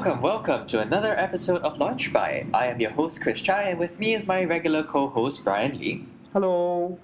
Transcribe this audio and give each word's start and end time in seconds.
Welcome, 0.00 0.22
welcome 0.22 0.66
to 0.68 0.80
another 0.80 1.14
episode 1.14 1.60
of 1.60 1.76
Launch 1.76 2.10
Byte. 2.10 2.48
I 2.54 2.68
am 2.68 2.80
your 2.80 2.90
host 2.92 3.20
Chris 3.20 3.38
Chai, 3.38 3.64
and 3.64 3.78
with 3.78 3.98
me 3.98 4.14
is 4.14 4.26
my 4.26 4.44
regular 4.44 4.82
co-host 4.82 5.44
Brian 5.44 5.78
Lee. 5.78 6.06
Hello. 6.32 6.98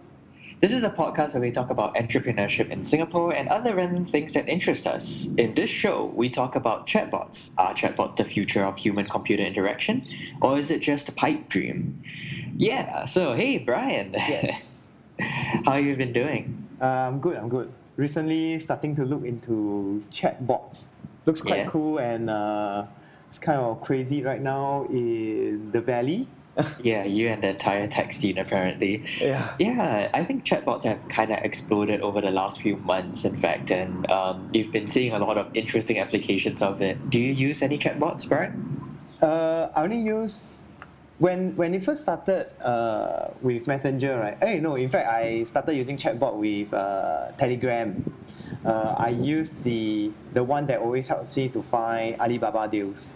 This 0.61 0.73
is 0.73 0.83
a 0.83 0.89
podcast 0.89 1.35
where 1.35 1.43
we 1.43 1.51
talk 1.51 1.69
about 1.69 1.95
entrepreneurship 1.95 2.71
in 2.71 2.85
Singapore 2.85 3.35
and 3.35 3.51
other 3.51 3.75
random 3.75 4.07
things 4.07 4.33
that 4.33 4.49
interest 4.49 4.87
us. 4.87 5.29
In 5.37 5.53
this 5.53 5.69
show, 5.69 6.07
we 6.07 6.31
talk 6.31 6.57
about 6.57 6.87
chatbots. 6.87 7.51
Are 7.59 7.75
chatbots 7.75 8.17
the 8.17 8.25
future 8.25 8.65
of 8.65 8.79
human-computer 8.79 9.43
interaction, 9.43 10.03
or 10.41 10.59
is 10.59 10.71
it 10.71 10.81
just 10.81 11.07
a 11.11 11.13
pipe 11.13 11.51
dream? 11.51 12.03
Yeah. 12.57 13.05
So 13.05 13.35
hey, 13.35 13.59
Brian. 13.59 14.15
Yes. 14.15 14.87
How 15.67 15.75
you 15.75 15.95
been 15.97 16.15
doing? 16.15 16.67
uh, 16.81 16.87
I'm 16.87 17.21
good. 17.21 17.37
I'm 17.37 17.51
good. 17.51 17.71
Recently, 17.97 18.59
starting 18.59 18.97
to 18.97 19.05
look 19.05 19.27
into 19.27 20.03
chatbots. 20.11 20.85
Looks 21.27 21.43
quite 21.43 21.59
Yeah. 21.59 21.69
cool 21.71 21.99
and 21.99 22.31
uh, 22.31 22.87
it's 23.29 23.39
kind 23.39 23.59
of 23.61 23.81
crazy 23.83 24.23
right 24.23 24.41
now 24.41 24.87
in 24.89 25.71
the 25.73 25.81
valley. 25.81 26.29
Yeah, 26.83 27.05
you 27.05 27.29
and 27.29 27.43
the 27.43 27.51
entire 27.51 27.87
tech 27.87 28.13
scene 28.15 28.39
apparently. 28.39 29.05
Yeah. 29.21 29.51
Yeah, 29.59 30.09
I 30.15 30.25
think 30.25 30.45
chatbots 30.47 30.85
have 30.85 31.07
kind 31.09 31.31
of 31.33 31.39
exploded 31.43 32.01
over 32.01 32.21
the 32.23 32.31
last 32.31 32.63
few 32.63 32.77
months, 32.79 33.27
in 33.27 33.37
fact, 33.37 33.71
and 33.71 34.09
um, 34.11 34.49
you've 34.55 34.73
been 34.73 34.89
seeing 34.89 35.13
a 35.13 35.19
lot 35.19 35.37
of 35.37 35.55
interesting 35.55 35.99
applications 35.99 36.63
of 36.63 36.81
it. 36.81 37.11
Do 37.11 37.19
you 37.19 37.33
use 37.35 37.61
any 37.61 37.77
chatbots, 37.77 38.27
Brian? 38.27 38.57
Uh, 39.21 39.69
I 39.77 39.83
only 39.83 39.99
use 40.01 40.63
when 41.19 41.55
when 41.57 41.75
it 41.75 41.83
first 41.85 42.03
started 42.03 42.47
uh, 42.65 43.29
with 43.43 43.67
Messenger, 43.67 44.17
right? 44.19 44.39
Hey, 44.41 44.61
no. 44.61 44.77
In 44.77 44.89
fact, 44.89 45.09
I 45.09 45.43
started 45.45 45.75
using 45.77 45.99
chatbot 45.99 46.37
with 46.37 46.73
uh, 46.73 47.33
Telegram. 47.37 48.01
Uh, 48.67 48.95
I 48.99 49.11
use 49.11 49.51
the 49.63 50.11
the 50.35 50.43
one 50.43 50.67
that 50.67 50.81
always 50.81 51.07
helps 51.07 51.37
me 51.37 51.49
to 51.51 51.63
find 51.63 52.19
Alibaba 52.21 52.67
deals. 52.69 53.13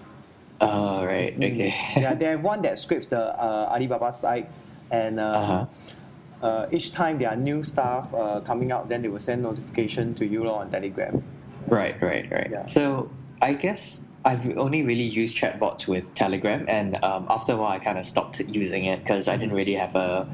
Oh, 0.61 1.05
right, 1.05 1.33
Mm. 1.39 1.53
okay. 1.53 1.75
yeah, 1.97 2.15
they 2.15 2.27
have 2.27 2.43
one 2.45 2.63
that 2.63 2.79
scrapes 2.79 3.07
the 3.07 3.19
uh, 3.35 3.73
Alibaba 3.75 4.13
sites, 4.13 4.63
and 4.93 5.19
uh, 5.19 5.25
Uh-huh. 5.41 5.67
uh, 6.47 6.67
each 6.71 6.93
time 6.93 7.19
there 7.19 7.31
are 7.31 7.37
new 7.37 7.63
stuff 7.65 8.13
uh, 8.15 8.41
coming 8.45 8.71
out, 8.71 8.89
then 8.89 9.01
they 9.03 9.09
will 9.09 9.19
send 9.25 9.43
notification 9.43 10.15
to 10.15 10.27
you 10.27 10.47
on 10.49 10.71
Telegram. 10.71 11.23
Right, 11.67 11.97
right, 12.03 12.31
right. 12.31 12.49
Yeah. 12.53 12.65
So 12.65 13.09
I 13.41 13.55
guess 13.55 14.05
I've 14.25 14.45
only 14.59 14.83
really 14.85 15.09
used 15.09 15.35
chatbots 15.37 15.89
with 15.89 16.05
Telegram, 16.15 16.67
and 16.69 17.03
um, 17.03 17.27
after 17.31 17.55
a 17.55 17.57
while, 17.57 17.73
I 17.73 17.79
kind 17.79 17.97
of 17.99 18.05
stopped 18.05 18.39
using 18.47 18.85
it 18.85 19.01
because 19.01 19.27
I 19.29 19.37
didn't 19.37 19.55
really 19.57 19.75
have 19.81 19.97
a 19.97 20.29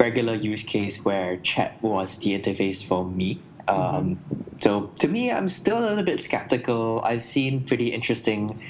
regular 0.00 0.34
use 0.34 0.62
case 0.64 1.04
where 1.04 1.36
chat 1.36 1.76
was 1.82 2.16
the 2.18 2.32
interface 2.38 2.82
for 2.82 3.04
me. 3.04 3.40
Um, 3.70 4.18
So 4.60 4.92
to 5.00 5.08
me, 5.08 5.32
I'm 5.32 5.48
still 5.48 5.78
a 5.78 5.86
little 5.88 6.04
bit 6.04 6.20
skeptical. 6.20 7.00
I've 7.00 7.24
seen 7.24 7.64
pretty 7.64 7.88
interesting 7.96 8.60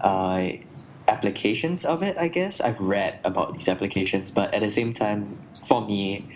uh, 0.00 0.60
applications 1.08 1.88
of 1.88 2.02
it. 2.02 2.20
I 2.20 2.28
guess 2.28 2.60
I've 2.60 2.78
read 2.78 3.18
about 3.24 3.54
these 3.54 3.66
applications, 3.66 4.30
but 4.30 4.52
at 4.52 4.60
the 4.60 4.68
same 4.68 4.92
time, 4.92 5.40
for 5.66 5.80
me, 5.80 6.28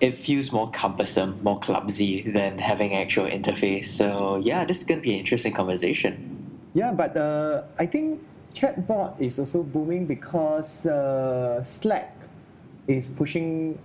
it 0.00 0.16
feels 0.16 0.52
more 0.52 0.70
cumbersome, 0.72 1.36
more 1.44 1.60
clumsy 1.60 2.24
than 2.32 2.56
having 2.58 2.96
actual 2.96 3.28
interface. 3.28 3.92
So 3.92 4.40
yeah, 4.40 4.64
this 4.64 4.80
is 4.80 4.84
gonna 4.88 5.04
be 5.04 5.12
an 5.12 5.20
interesting 5.20 5.52
conversation. 5.52 6.16
Yeah, 6.72 6.96
but 6.96 7.12
uh, 7.16 7.68
I 7.78 7.84
think 7.84 8.24
chatbot 8.54 9.20
is 9.20 9.38
also 9.38 9.62
booming 9.62 10.06
because 10.06 10.86
uh, 10.86 11.62
Slack 11.62 12.16
is 12.88 13.12
pushing 13.12 13.76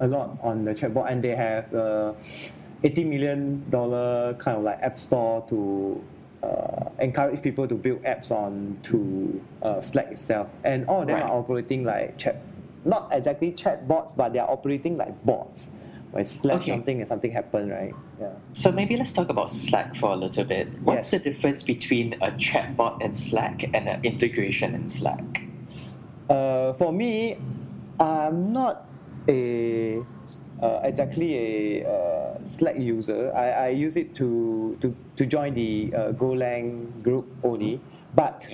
a 0.00 0.08
lot 0.08 0.40
on 0.40 0.64
the 0.64 0.72
chatbot, 0.72 1.12
and 1.12 1.20
they 1.20 1.36
have 1.36 1.68
uh, 1.74 2.16
eighty 2.82 3.04
million 3.04 3.68
dollar 3.70 4.34
kind 4.34 4.56
of 4.58 4.64
like 4.64 4.78
app 4.82 4.98
store 4.98 5.44
to 5.48 6.02
uh, 6.42 6.88
encourage 6.98 7.42
people 7.42 7.66
to 7.68 7.74
build 7.74 8.02
apps 8.02 8.30
on 8.30 8.78
to 8.82 9.40
uh, 9.62 9.80
Slack 9.80 10.10
itself, 10.12 10.48
and 10.64 10.86
all 10.86 11.02
of 11.02 11.06
them 11.08 11.16
Right. 11.16 11.24
are 11.24 11.38
operating 11.38 11.84
like 11.84 12.16
chat, 12.18 12.40
not 12.84 13.08
exactly 13.12 13.52
chat 13.52 13.86
bots, 13.86 14.12
but 14.12 14.32
they 14.32 14.38
are 14.38 14.50
operating 14.50 14.96
like 14.96 15.24
bots. 15.24 15.70
Where 16.12 16.24
Slack 16.24 16.56
Okay. 16.62 16.72
something 16.72 16.98
and 16.98 17.06
something 17.06 17.30
happened, 17.30 17.70
right? 17.70 17.94
Yeah. 18.20 18.30
So 18.52 18.72
maybe 18.72 18.96
let's 18.96 19.12
talk 19.12 19.28
about 19.28 19.48
Slack 19.48 19.94
for 19.94 20.10
a 20.10 20.16
little 20.16 20.42
bit. 20.44 20.66
What's 20.82 21.12
Yes. 21.12 21.22
the 21.22 21.30
difference 21.30 21.62
between 21.62 22.14
a 22.14 22.32
chatbot 22.32 23.00
in 23.00 23.14
Slack 23.14 23.62
and 23.72 23.88
an 23.88 24.00
integration 24.02 24.74
in 24.74 24.88
Slack? 24.88 25.42
Uh, 26.28 26.72
for 26.72 26.92
me, 26.92 27.36
I'm 28.00 28.52
not 28.52 28.86
a 29.28 30.02
uh, 30.62 30.80
exactly 30.84 31.80
a 31.82 31.88
uh, 31.88 32.38
Slack 32.44 32.78
user. 32.78 33.32
I, 33.34 33.50
I 33.50 33.68
use 33.70 33.96
it 33.96 34.14
to, 34.16 34.76
to, 34.80 34.94
to 35.16 35.26
join 35.26 35.54
the 35.54 35.92
uh, 35.94 36.12
Golang 36.12 37.02
group 37.02 37.26
only. 37.42 37.80
But 38.14 38.46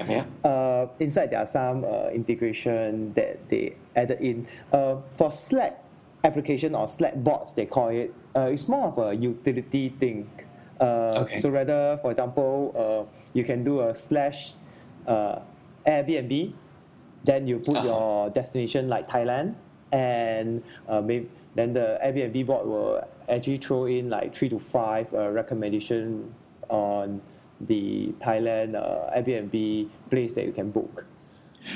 uh, 0.45 0.87
inside 0.99 1.31
there 1.31 1.41
are 1.41 1.47
some 1.47 1.85
uh, 1.85 2.09
integration 2.13 3.13
that 3.15 3.49
they 3.49 3.77
added 3.97 4.21
in. 4.21 4.47
Uh, 4.73 4.97
for 5.17 5.33
Slack 5.33 5.83
application 6.25 6.75
or 6.75 6.87
Slack 6.89 7.15
bots, 7.25 7.53
they 7.53 7.65
call 7.67 7.89
it, 7.89 8.13
uh, 8.37 8.51
it's 8.53 8.69
more 8.69 8.89
of 8.89 8.99
a 8.99 9.15
utility 9.15 9.89
thing. 9.99 10.29
Uh, 10.81 11.25
Okay. 11.25 11.41
So 11.41 11.49
rather, 11.49 11.97
for 12.03 12.11
example, 12.11 12.75
uh, 12.77 13.17
you 13.33 13.45
can 13.45 13.65
do 13.65 13.81
a 13.81 13.95
slash 13.95 14.53
uh, 15.07 15.41
Airbnb, 15.87 16.53
then 17.25 17.47
you 17.47 17.59
put 17.59 17.77
Uh-huh. 17.77 17.87
your 17.89 18.31
destination 18.31 18.89
like 18.89 19.09
Thailand, 19.09 19.55
and 19.91 20.63
uh, 20.89 21.01
maybe 21.01 21.31
then 21.57 21.73
the 21.73 21.99
Airbnb 22.05 22.47
bot 22.47 22.67
will 22.67 23.03
actually 23.29 23.57
throw 23.59 23.87
in 23.87 24.09
like 24.11 24.35
three 24.35 24.49
to 24.51 24.59
five 24.59 25.13
uh, 25.13 25.29
recommendation 25.31 26.33
on 26.69 27.21
the 27.63 28.13
Thailand 28.21 28.75
uh, 28.77 29.11
Airbnb 29.19 29.89
place 30.11 30.35
that 30.35 30.45
you 30.45 30.53
can 30.53 30.71
book. 30.71 31.05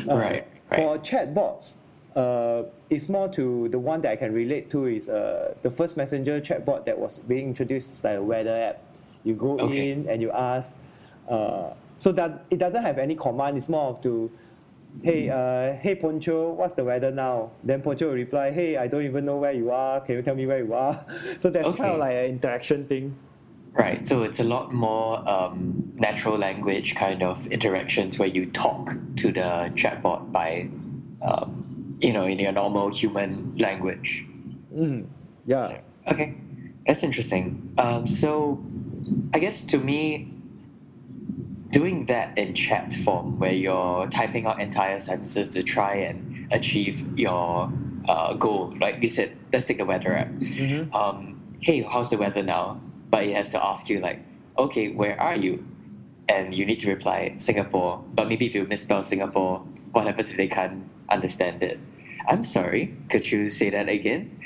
Uh, 0.09 0.15
Right, 0.17 0.47
right. 0.71 0.77
For 0.77 0.99
chatbots, 0.99 1.77
uh, 2.15 2.65
it's 2.91 3.09
more 3.09 3.29
to 3.31 3.69
the 3.71 3.79
one 3.79 4.03
that 4.03 4.13
I 4.13 4.17
can 4.17 4.33
relate 4.35 4.69
to 4.71 4.87
is 4.87 5.09
uh, 5.09 5.55
the 5.63 5.71
first 5.71 5.97
messenger 5.97 6.41
chatbot 6.41 6.85
that 6.85 6.99
was 6.99 7.19
being 7.21 7.49
introduced 7.49 8.05
like 8.05 8.19
a 8.19 8.23
weather 8.23 8.55
app. 8.55 8.83
You 9.25 9.35
go 9.35 9.59
Okay. 9.61 9.91
in 9.93 10.09
and 10.09 10.21
you 10.23 10.31
ask. 10.31 10.77
Uh, 11.29 11.73
so 11.99 12.13
that 12.13 12.45
it 12.51 12.59
doesn't 12.59 12.83
have 12.83 12.99
any 12.99 13.15
command. 13.15 13.57
It's 13.57 13.69
more 13.69 13.89
of 13.91 14.01
to, 14.03 14.31
hey, 15.03 15.28
uh, 15.31 15.81
hey 15.81 15.95
Poncho, 15.95 16.53
what's 16.53 16.75
the 16.75 16.84
weather 16.84 17.11
now? 17.11 17.51
Then 17.65 17.83
Poncho 17.83 18.09
will 18.09 18.15
reply, 18.15 18.51
hey, 18.51 18.77
I 18.77 18.87
don't 18.87 19.05
even 19.05 19.25
know 19.25 19.37
where 19.37 19.53
you 19.53 19.71
are. 19.71 20.01
Can 20.01 20.17
you 20.17 20.23
tell 20.23 20.34
me 20.34 20.47
where 20.47 20.62
you 20.65 20.75
are? 20.75 21.05
So 21.41 21.51
that's 21.51 21.73
kind 21.77 21.93
of 21.93 21.99
like 21.99 22.15
an 22.15 22.25
interaction 22.27 22.87
thing. 22.87 23.17
Right. 23.73 24.06
So 24.06 24.23
it's 24.23 24.41
a 24.41 24.45
lot 24.45 24.73
more 24.73 25.27
um, 25.28 25.93
natural 25.97 26.37
language 26.37 26.95
kind 26.97 27.23
of 27.23 27.47
interactions 27.47 28.19
where 28.19 28.28
you 28.28 28.47
talk 28.47 28.91
to 29.17 29.33
the 29.33 29.73
chatbot 29.75 30.33
by, 30.33 30.69
um, 31.22 31.97
you 31.99 32.12
know, 32.12 32.25
in 32.25 32.39
your 32.39 32.53
normal 32.53 32.89
human 32.89 33.57
language. 33.57 34.27
Mm, 34.75 35.07
yeah. 35.47 35.62
So, 35.62 35.81
okay, 36.09 36.34
that's 36.87 37.03
interesting. 37.03 37.72
Um, 37.78 38.07
so, 38.07 38.62
I 39.33 39.39
guess 39.39 39.62
to 39.62 39.78
me, 39.78 40.33
doing 41.71 42.07
that 42.07 42.37
in 42.37 42.55
chat 42.55 42.95
form, 42.95 43.39
where 43.39 43.53
you're 43.53 44.07
typing 44.07 44.47
out 44.47 44.61
entire 44.61 44.99
sentences 45.01 45.49
to 45.51 45.63
try 45.63 45.95
and 45.95 46.53
achieve 46.53 47.19
your 47.19 47.73
uh, 48.09 48.35
goal, 48.35 48.75
like 48.81 49.03
you 49.03 49.09
said, 49.09 49.37
let's 49.53 49.67
take 49.67 49.79
the 49.79 49.85
weather 49.85 50.15
app. 50.17 50.29
Mhm. 50.31 50.93
Um, 50.95 51.41
hey, 51.61 51.83
how's 51.83 52.11
the 52.11 52.17
weather 52.17 52.43
now? 52.43 52.81
But 53.11 53.25
it 53.25 53.34
has 53.34 53.49
to 53.51 53.65
ask 53.65 53.89
you 53.89 54.01
like, 54.01 54.21
okay, 54.59 54.91
where 54.91 55.21
are 55.21 55.37
you? 55.37 55.65
And 56.28 56.55
you 56.55 56.65
need 56.67 56.81
to 56.81 56.89
reply 56.89 57.34
Singapore. 57.37 58.03
But 58.15 58.28
maybe 58.28 58.47
if 58.47 58.55
you 58.55 58.65
misspell 58.66 59.03
Singapore, 59.03 59.59
what 59.93 60.07
happens 60.07 60.31
if 60.31 60.37
they 60.37 60.47
can't 60.49 60.89
understand 61.09 61.63
it? 61.63 61.78
I'm 62.28 62.45
sorry. 62.45 62.95
Could 63.11 63.31
you 63.31 63.51
say 63.51 63.71
that 63.71 63.89
again? 63.89 64.39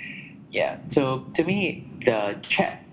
Yeah. 0.50 0.78
So 0.88 1.26
to 1.34 1.44
me, 1.44 1.88
the 2.04 2.36
chat 2.42 2.83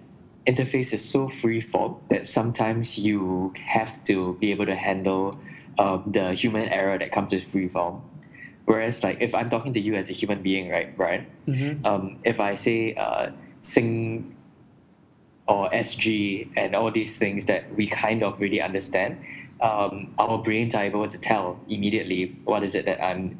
interface 0.46 0.94
is 0.94 1.04
so 1.08 1.28
free 1.28 1.62
form 1.62 1.98
that 2.10 2.26
sometimes 2.26 2.98
you 2.98 3.54
have 3.66 4.04
to 4.06 4.38
be 4.40 4.52
able 4.52 4.66
to 4.66 4.76
handle 4.76 5.40
um, 5.78 6.04
the 6.08 6.34
human 6.34 6.68
error 6.70 6.98
that 6.98 7.12
comes 7.12 7.32
with 7.32 7.44
free 7.44 7.68
form. 7.68 8.02
Whereas, 8.66 9.04
like, 9.04 9.18
if 9.22 9.34
I'm 9.34 9.50
talking 9.50 9.74
to 9.74 9.80
you 9.80 9.96
as 9.96 10.10
a 10.10 10.14
human 10.14 10.42
being, 10.42 10.70
right, 10.70 10.96
Brian? 10.96 11.26
Mhm. 11.48 11.86
Um, 11.86 12.18
if 12.24 12.40
I 12.40 12.56
say 12.56 12.96
uh, 12.96 13.32
sing 13.62 14.36
or 15.48 15.70
SG 15.74 16.50
and 16.56 16.76
all 16.76 16.92
these 16.92 17.18
things 17.18 17.46
that 17.48 17.76
we 17.76 17.88
kind 17.88 18.24
of 18.24 18.40
really 18.40 18.62
understand, 18.62 19.18
um, 19.60 20.14
our 20.18 20.38
brains 20.38 20.74
are 20.76 20.84
able 20.84 21.08
to 21.08 21.18
tell 21.18 21.60
immediately 21.68 22.38
what 22.46 22.64
is 22.64 22.76
it 22.76 22.86
that 22.86 23.04
I'm 23.04 23.38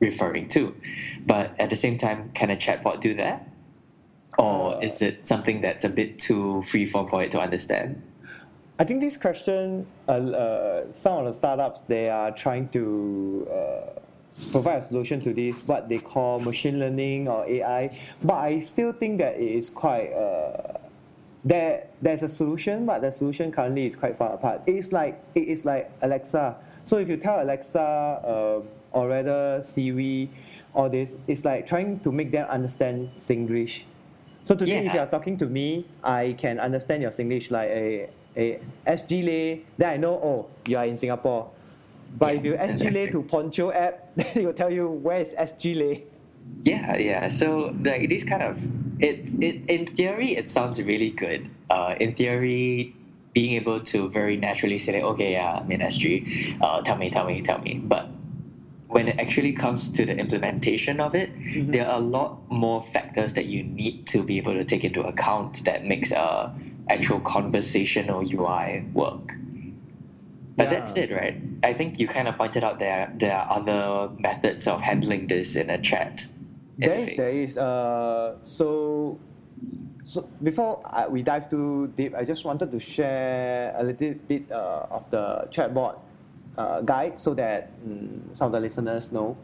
referring 0.00 0.48
to. 0.48 0.74
But 1.26 1.58
at 1.58 1.70
the 1.70 1.76
same 1.76 1.98
time, 1.98 2.30
can 2.30 2.50
a 2.50 2.56
chatbot 2.56 3.00
do 3.00 3.14
that? 3.14 3.48
Or 4.38 4.82
is 4.82 5.00
it 5.02 5.26
something 5.26 5.60
that's 5.60 5.84
a 5.84 5.88
bit 5.88 6.18
too 6.18 6.62
freeform 6.66 7.08
for 7.08 7.22
it 7.22 7.30
to 7.32 7.40
understand? 7.40 8.02
I 8.78 8.84
think 8.84 9.00
this 9.00 9.16
question, 9.16 9.86
uh, 10.08 10.12
uh, 10.12 10.92
some 10.92 11.18
of 11.18 11.24
the 11.26 11.32
startups 11.32 11.82
they 11.82 12.10
are 12.10 12.32
trying 12.32 12.68
to 12.70 13.48
uh, 13.48 14.00
provide 14.50 14.78
a 14.78 14.82
solution 14.82 15.20
to 15.20 15.32
this, 15.32 15.60
what 15.66 15.88
they 15.88 15.98
call 15.98 16.40
machine 16.40 16.80
learning 16.80 17.28
or 17.28 17.46
AI. 17.46 17.96
But 18.22 18.34
I 18.34 18.58
still 18.58 18.92
think 18.92 19.18
that 19.18 19.36
it 19.36 19.48
is 19.48 19.70
quite 19.70 20.12
uh, 20.12 20.78
there 21.44 21.86
there's 22.02 22.22
a 22.22 22.28
solution, 22.28 22.86
but 22.86 23.00
the 23.00 23.12
solution 23.12 23.52
currently 23.52 23.86
is 23.86 23.94
quite 23.94 24.16
far 24.16 24.34
apart. 24.34 24.62
It's 24.66 24.92
like 24.92 25.22
it 25.36 25.46
is 25.46 25.64
like 25.64 25.92
Alexa. 26.02 26.60
So 26.82 26.98
if 26.98 27.08
you 27.08 27.16
tell 27.16 27.40
Alexa 27.40 27.80
uh, 27.80 28.60
or 28.90 29.08
rather 29.08 29.62
Siri, 29.62 30.30
all 30.74 30.90
this, 30.90 31.14
it's 31.28 31.44
like 31.44 31.66
trying 31.66 32.00
to 32.00 32.10
make 32.10 32.32
them 32.32 32.48
understand 32.48 33.10
Singlish. 33.16 33.82
So 34.44 34.54
today, 34.54 34.84
Yeah. 34.84 34.88
if 34.88 34.94
you 34.94 35.00
are 35.00 35.06
talking 35.06 35.36
to 35.38 35.46
me, 35.46 35.86
I 36.04 36.34
can 36.36 36.60
understand 36.60 37.02
your 37.02 37.10
Singlish 37.10 37.50
like 37.50 37.70
a 37.70 38.08
a 38.36 38.60
SG 38.86 39.24
lay. 39.24 39.62
Then 39.78 39.88
I 39.90 39.96
know 39.96 40.12
oh 40.20 40.46
you 40.68 40.76
are 40.76 40.84
in 40.84 40.96
Singapore. 40.96 41.48
But 42.18 42.36
if 42.36 42.44
you 42.44 42.52
Yeah, 42.54 42.66
SG 42.68 42.92
lay 42.92 43.06
to 43.10 43.22
Poncho 43.22 43.72
app, 43.72 44.12
then 44.16 44.26
it 44.34 44.44
will 44.44 44.52
tell 44.52 44.70
you 44.70 44.88
where 44.88 45.20
is 45.20 45.34
SG 45.34 45.74
lay. 45.74 46.04
Yeah, 46.62 46.96
yeah. 46.96 47.28
So 47.28 47.72
like 47.82 48.02
it 48.02 48.12
is 48.12 48.22
kind 48.24 48.42
of 48.42 48.60
it 49.00 49.32
it 49.40 49.64
in 49.66 49.86
theory 49.86 50.36
it 50.36 50.50
sounds 50.50 50.80
really 50.82 51.10
good. 51.10 51.48
Uh, 51.70 51.94
in 51.98 52.14
theory, 52.14 52.94
being 53.32 53.54
able 53.54 53.80
to 53.80 54.08
very 54.10 54.36
naturally 54.36 54.78
say, 54.78 54.92
like, 55.00 55.02
okay, 55.16 55.32
yeah, 55.32 55.58
I'm 55.64 55.70
in 55.72 55.80
SG. 55.80 56.60
Uh, 56.60 56.82
tell 56.82 56.96
me, 56.96 57.08
tell 57.10 57.24
me, 57.26 57.40
tell 57.42 57.58
me. 57.58 57.80
But 57.82 58.08
when 58.94 59.08
it 59.08 59.18
actually 59.18 59.52
comes 59.52 59.90
to 59.90 60.06
the 60.06 60.16
implementation 60.16 61.00
of 61.00 61.16
it, 61.16 61.28
there 61.72 61.84
are 61.84 61.98
a 61.98 62.00
lot 62.00 62.38
more 62.48 62.80
factors 62.80 63.34
that 63.34 63.46
you 63.46 63.64
need 63.64 64.06
to 64.06 64.22
be 64.22 64.38
able 64.38 64.54
to 64.54 64.64
take 64.64 64.84
into 64.84 65.02
account 65.02 65.64
that 65.64 65.84
makes 65.84 66.12
a 66.12 66.54
actual 66.88 67.18
conversational 67.18 68.22
UI 68.22 68.86
work. 68.94 69.34
But 70.56 70.70
that's 70.70 70.96
it, 70.96 71.10
right? 71.10 71.42
I 71.64 71.72
think 71.74 71.98
you 71.98 72.06
kind 72.06 72.28
of 72.28 72.36
pointed 72.36 72.62
out 72.62 72.78
there 72.78 73.12
there 73.18 73.36
are 73.36 73.58
other 73.58 74.14
methods 74.20 74.68
of 74.68 74.80
handling 74.80 75.26
this 75.26 75.56
in 75.56 75.70
a 75.70 75.78
chat. 75.82 76.26
There 76.78 76.96
is, 76.96 77.08
interface. 77.08 77.16
there 77.16 77.28
is. 77.42 77.58
Uh, 77.58 78.36
so, 78.44 79.18
so 80.06 80.28
before 80.40 80.80
I, 80.86 81.08
we 81.08 81.24
dive 81.24 81.50
too 81.50 81.92
deep, 81.96 82.14
I 82.14 82.22
just 82.22 82.44
wanted 82.44 82.70
to 82.70 82.78
share 82.78 83.74
a 83.76 83.82
little 83.82 84.14
bit 84.28 84.52
uh, 84.52 84.86
of 84.88 85.10
the 85.10 85.48
chatbot 85.50 85.98
uh, 86.58 86.80
guide 86.82 87.18
so 87.20 87.34
that 87.34 87.70
mm, 87.86 88.36
some 88.36 88.46
of 88.46 88.52
the 88.52 88.60
listeners 88.60 89.10
know. 89.12 89.36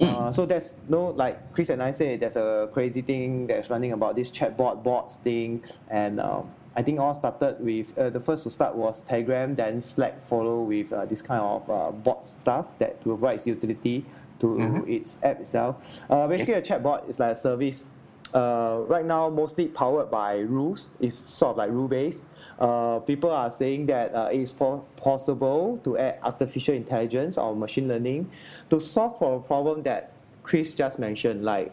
Uh, 0.00 0.30
so 0.30 0.46
there's 0.46 0.74
no 0.88 1.06
like 1.10 1.52
Chris 1.52 1.70
and 1.70 1.82
I 1.82 1.90
said 1.90 2.20
there's 2.20 2.36
a 2.36 2.68
crazy 2.72 3.02
thing 3.02 3.48
that's 3.48 3.68
running 3.68 3.92
about 3.92 4.14
this 4.14 4.30
chatbot 4.30 4.84
bots 4.84 5.16
thing 5.16 5.64
and 5.90 6.20
um, 6.20 6.50
I 6.76 6.82
think 6.84 7.00
all 7.00 7.12
started 7.16 7.56
with 7.58 7.98
uh, 7.98 8.08
the 8.08 8.20
first 8.20 8.44
to 8.44 8.50
start 8.50 8.76
was 8.76 9.00
Telegram 9.00 9.56
then 9.56 9.80
Slack 9.80 10.24
follow 10.24 10.62
with 10.62 10.92
uh, 10.92 11.04
this 11.06 11.20
kind 11.20 11.40
of 11.42 11.68
uh, 11.68 11.90
bot 11.90 12.24
stuff 12.24 12.78
that 12.78 13.00
provides 13.02 13.44
utility 13.44 14.04
to 14.38 14.46
Mhm. 14.46 14.88
its 14.88 15.18
app 15.24 15.40
itself. 15.40 16.00
Uh, 16.08 16.28
basically, 16.28 16.54
a 16.54 16.62
chatbot 16.62 17.08
is 17.10 17.18
like 17.18 17.32
a 17.32 17.36
service. 17.36 17.88
Uh, 18.32 18.82
right 18.86 19.04
now, 19.04 19.28
mostly 19.28 19.66
powered 19.66 20.12
by 20.12 20.36
rules. 20.38 20.90
It's 21.00 21.16
sort 21.18 21.52
of 21.52 21.56
like 21.56 21.70
rule 21.70 21.88
based. 21.88 22.24
Uh, 22.58 22.98
people 23.00 23.30
are 23.30 23.50
saying 23.50 23.86
that 23.86 24.12
uh, 24.14 24.28
it 24.32 24.40
is 24.40 24.50
po- 24.50 24.84
possible 24.96 25.80
to 25.84 25.96
add 25.96 26.18
artificial 26.22 26.74
intelligence 26.74 27.38
or 27.38 27.54
machine 27.54 27.86
learning 27.86 28.28
to 28.68 28.80
solve 28.80 29.16
for 29.18 29.36
a 29.36 29.40
problem 29.40 29.82
that 29.84 30.12
Chris 30.42 30.74
just 30.74 30.98
mentioned, 30.98 31.44
like 31.44 31.72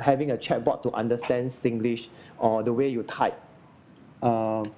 having 0.00 0.30
a 0.30 0.36
chatbot 0.36 0.82
to 0.82 0.92
understand 0.92 1.48
Singlish 1.48 2.08
or 2.38 2.62
the 2.62 2.72
way 2.72 2.88
you 2.88 3.02
type. 3.02 3.40
Um, 4.22 4.70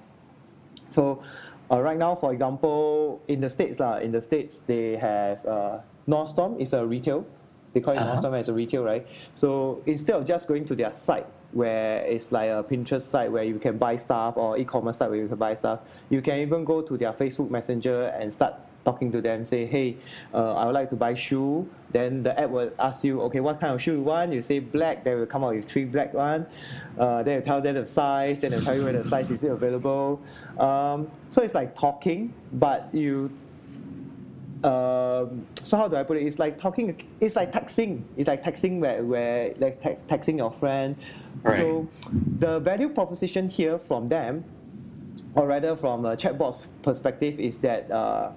so 0.89 1.21
uh, 1.69 1.81
right 1.81 1.97
now, 1.97 2.15
for 2.15 2.33
example, 2.33 3.21
in 3.27 3.41
the 3.41 3.49
states, 3.49 3.79
uh, 3.79 3.99
in 4.01 4.11
the 4.11 4.21
states, 4.21 4.61
they 4.65 4.95
have 4.95 5.45
uh, 5.45 5.79
Nordstrom 6.07 6.59
is 6.59 6.73
a 6.73 6.85
retail. 6.85 7.25
They 7.73 7.81
call 7.81 7.93
it 7.93 7.97
Uh-huh. 7.97 8.33
As 8.33 8.49
a 8.49 8.53
retail, 8.53 8.83
right? 8.83 9.05
So 9.33 9.81
instead 9.85 10.15
of 10.15 10.25
just 10.25 10.47
going 10.47 10.65
to 10.65 10.75
their 10.75 10.91
site 10.91 11.27
where 11.51 11.99
it's 12.05 12.31
like 12.31 12.49
a 12.49 12.63
Pinterest 12.63 13.03
site 13.03 13.31
where 13.31 13.43
you 13.43 13.59
can 13.59 13.77
buy 13.77 13.97
stuff 13.97 14.37
or 14.37 14.57
e-commerce 14.57 14.97
site 14.97 15.09
where 15.09 15.19
you 15.19 15.27
can 15.27 15.37
buy 15.37 15.55
stuff, 15.55 15.79
you 16.09 16.21
can 16.21 16.39
even 16.39 16.63
go 16.65 16.81
to 16.81 16.97
their 16.97 17.13
Facebook 17.13 17.49
Messenger 17.49 18.07
and 18.19 18.33
start 18.33 18.55
talking 18.85 19.11
to 19.11 19.21
them. 19.21 19.45
Say, 19.45 19.65
hey, 19.65 19.97
uh, 20.33 20.55
I 20.55 20.65
would 20.65 20.73
like 20.73 20.89
to 20.89 20.95
buy 20.95 21.13
shoe. 21.13 21.69
Then 21.91 22.23
the 22.23 22.37
app 22.39 22.49
will 22.49 22.71
ask 22.79 23.03
you, 23.03 23.21
okay, 23.23 23.39
what 23.39 23.59
kind 23.59 23.73
of 23.73 23.81
shoe 23.81 23.93
you 23.93 24.01
want? 24.01 24.33
You 24.33 24.41
say 24.41 24.59
black. 24.59 25.03
They 25.03 25.15
will 25.15 25.25
come 25.25 25.43
out 25.43 25.55
with 25.55 25.69
three 25.69 25.85
black 25.85 26.13
one. 26.13 26.47
Uh, 26.97 27.23
then 27.23 27.39
you 27.39 27.41
tell 27.45 27.61
them 27.61 27.75
the 27.75 27.85
size. 27.85 28.39
Then 28.39 28.51
they 28.51 28.59
tell 28.59 28.75
you 28.75 28.83
whether 28.83 29.03
the 29.03 29.09
size 29.09 29.31
is 29.31 29.43
available. 29.43 30.21
Um, 30.59 31.09
so 31.29 31.41
it's 31.41 31.53
like 31.53 31.75
talking, 31.75 32.33
but 32.51 32.89
you 32.93 33.31
um, 34.63 35.45
so 35.63 35.77
how 35.77 35.87
do 35.87 35.95
I 35.95 36.03
put 36.03 36.17
it? 36.17 36.23
It's 36.25 36.39
like 36.39 36.57
talking. 36.57 36.95
It's 37.19 37.35
like 37.35 37.51
texting. 37.51 38.03
It's 38.17 38.27
like 38.27 38.43
texting 38.43 38.79
where 38.79 39.03
where 39.03 39.53
like 39.57 39.81
tex- 39.81 40.01
texting 40.07 40.37
your 40.37 40.51
friend. 40.51 40.95
Right. 41.43 41.57
So 41.57 41.89
the 42.39 42.59
value 42.59 42.89
proposition 42.89 43.49
here 43.49 43.77
from 43.77 44.07
them, 44.07 44.45
or 45.35 45.47
rather 45.47 45.75
from 45.75 46.05
a 46.05 46.15
chatbot's 46.15 46.67
perspective, 46.81 47.39
is 47.39 47.57
that 47.59 47.91
uh, 47.91 48.31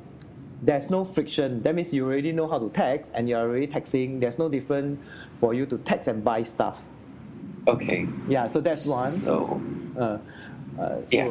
there's 0.62 0.90
no 0.90 1.04
friction. 1.04 1.62
That 1.62 1.74
means 1.74 1.94
you 1.94 2.04
already 2.04 2.32
know 2.32 2.48
how 2.48 2.58
to 2.58 2.68
text, 2.70 3.12
and 3.14 3.28
you're 3.28 3.40
already 3.40 3.68
texting. 3.68 4.20
There's 4.20 4.38
no 4.38 4.48
different 4.48 5.00
for 5.38 5.54
you 5.54 5.66
to 5.66 5.78
text 5.78 6.08
and 6.08 6.24
buy 6.24 6.42
stuff. 6.42 6.84
Okay. 7.68 8.06
Yeah. 8.28 8.48
So 8.48 8.60
that's 8.60 8.86
one. 8.86 9.12
So 9.24 9.60
Uh, 9.96 10.18
uh, 10.78 11.04
so 11.06 11.16
yeah, 11.16 11.24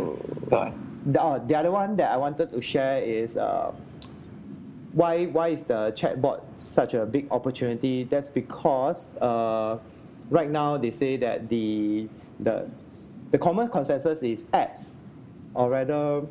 go 0.50 0.58
on. 0.58 1.02
the, 1.06 1.22
oh, 1.22 1.44
the 1.46 1.56
other 1.56 1.70
one 1.72 1.96
that 1.98 2.12
I 2.12 2.18
wanted 2.18 2.50
to 2.50 2.62
share 2.62 2.98
is 3.00 3.38
uh, 3.38 3.72
why 4.96 5.26
why 5.26 5.50
is 5.50 5.64
the 5.64 5.92
chatbot 5.92 6.40
such 6.56 6.94
a 6.94 7.06
big 7.06 7.28
opportunity? 7.30 8.06
That's 8.06 8.30
because 8.30 9.14
uh, 9.18 9.78
right 10.30 10.50
now 10.50 10.78
they 10.78 10.92
say 10.92 11.18
that 11.18 11.50
the 11.50 12.10
the 12.40 12.72
the 13.32 13.38
common 13.38 13.68
consensus 13.68 14.24
is 14.24 14.46
apps, 14.54 15.00
or 15.54 15.70
rather 15.70 16.24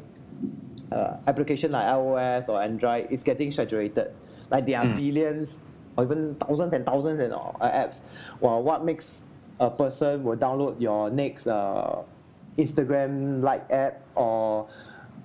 uh, 0.91 1.17
application 1.27 1.73
like 1.73 1.85
iOS 1.85 2.49
or 2.49 2.63
Android 2.63 3.09
is 3.11 3.23
getting 3.23 3.51
saturated. 3.51 4.09
Like 4.51 4.67
there 4.67 4.79
are 4.81 4.87
Mm. 4.87 4.97
billions 4.97 5.63
or 5.97 6.05
even 6.05 6.37
thousands 6.37 6.73
and 6.73 6.87
thousands 6.87 7.21
of 7.21 7.57
uh, 7.61 7.71
apps. 7.71 8.01
Well, 8.41 8.63
what 8.63 8.85
makes 8.85 9.25
a 9.61 9.71
person 9.71 10.25
will 10.25 10.37
download 10.37 10.81
your 10.81 11.11
next 11.11 11.47
uh, 11.47 12.03
Instagram 12.59 13.43
like 13.43 13.71
app 13.71 14.01
or 14.15 14.69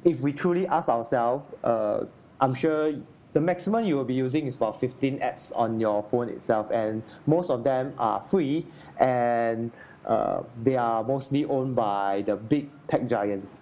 if 0.04 0.20
we 0.22 0.34
truly 0.34 0.68
ask 0.68 0.90
ourselves, 0.90 1.46
uh, 1.64 2.06
I'm 2.40 2.54
sure 2.54 2.94
the 3.34 3.42
maximum 3.42 3.86
you 3.86 3.96
will 3.96 4.06
be 4.06 4.14
using 4.16 4.48
is 4.48 4.56
about 4.56 4.80
15 4.80 5.20
apps 5.20 5.52
on 5.56 5.80
your 5.80 6.02
phone 6.04 6.30
itself, 6.30 6.72
and 6.72 7.04
most 7.28 7.50
of 7.50 7.64
them 7.64 7.94
are 7.98 8.22
free 8.22 8.66
and 9.00 9.72
uh, 10.06 10.42
they 10.64 10.76
are 10.76 11.04
mostly 11.04 11.46
owned 11.46 11.76
by 11.76 12.24
the 12.26 12.36
big 12.36 12.70
tech 12.88 13.08
giants. 13.08 13.60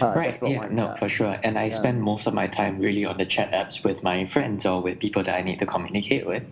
Uh, 0.00 0.12
Right, 0.16 0.36
yeah, 0.42 0.58
one, 0.58 0.74
no, 0.74 0.86
yeah. 0.86 0.96
for 0.96 1.08
sure. 1.08 1.38
And 1.44 1.58
I 1.58 1.68
spend 1.68 2.02
most 2.02 2.26
of 2.26 2.34
my 2.34 2.46
time 2.46 2.80
really 2.80 3.04
on 3.04 3.16
the 3.18 3.26
chat 3.26 3.52
apps 3.52 3.84
with 3.84 4.02
my 4.02 4.26
friends 4.26 4.66
or 4.66 4.80
with 4.82 4.98
people 4.98 5.22
that 5.22 5.34
I 5.34 5.42
need 5.42 5.58
to 5.60 5.66
communicate 5.66 6.26
with. 6.26 6.44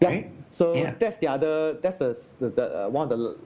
Yeah. 0.00 0.08
right? 0.08 0.30
So 0.50 0.74
Yeah. 0.74 0.94
that's 0.98 1.16
the 1.18 1.28
other. 1.28 1.74
That's 1.74 1.98
the, 1.98 2.18
the, 2.40 2.48
the 2.48 2.86
uh, 2.86 2.88
one 2.88 3.12
of 3.12 3.18
the 3.18 3.36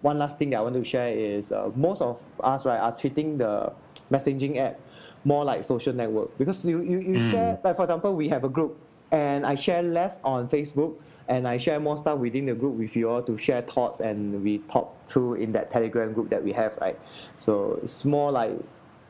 one 0.00 0.18
last 0.18 0.38
thing 0.38 0.50
that 0.50 0.56
I 0.56 0.60
want 0.62 0.74
to 0.74 0.82
share 0.84 1.12
is 1.12 1.52
uh, 1.52 1.70
most 1.76 2.00
of 2.02 2.20
us 2.40 2.64
right 2.64 2.80
are 2.80 2.96
treating 2.96 3.38
the 3.38 3.72
messaging 4.10 4.56
app 4.56 4.80
more 5.24 5.44
like 5.44 5.64
social 5.64 5.92
network 5.92 6.36
because 6.38 6.64
you 6.66 6.80
you, 6.82 6.98
you 7.00 7.14
Mm. 7.18 7.30
share 7.30 7.58
like 7.64 7.76
for 7.76 7.82
example 7.82 8.14
we 8.14 8.28
have 8.28 8.44
a 8.44 8.48
group 8.48 8.76
and 9.10 9.44
I 9.46 9.54
share 9.54 9.82
less 9.82 10.20
on 10.22 10.48
Facebook 10.48 10.94
and 11.28 11.46
I 11.48 11.56
share 11.58 11.80
more 11.80 11.96
stuff 11.96 12.18
within 12.18 12.46
the 12.46 12.54
group 12.54 12.74
with 12.76 12.94
you 12.96 13.08
all 13.10 13.22
to 13.22 13.36
share 13.38 13.62
thoughts 13.62 14.00
and 14.00 14.42
we 14.42 14.58
talk 14.70 14.94
through 15.08 15.34
in 15.34 15.52
that 15.52 15.70
Telegram 15.70 16.12
group 16.12 16.30
that 16.30 16.42
we 16.42 16.52
have 16.52 16.76
right. 16.80 16.98
So 17.36 17.78
it's 17.82 18.04
more 18.04 18.30
like 18.32 18.52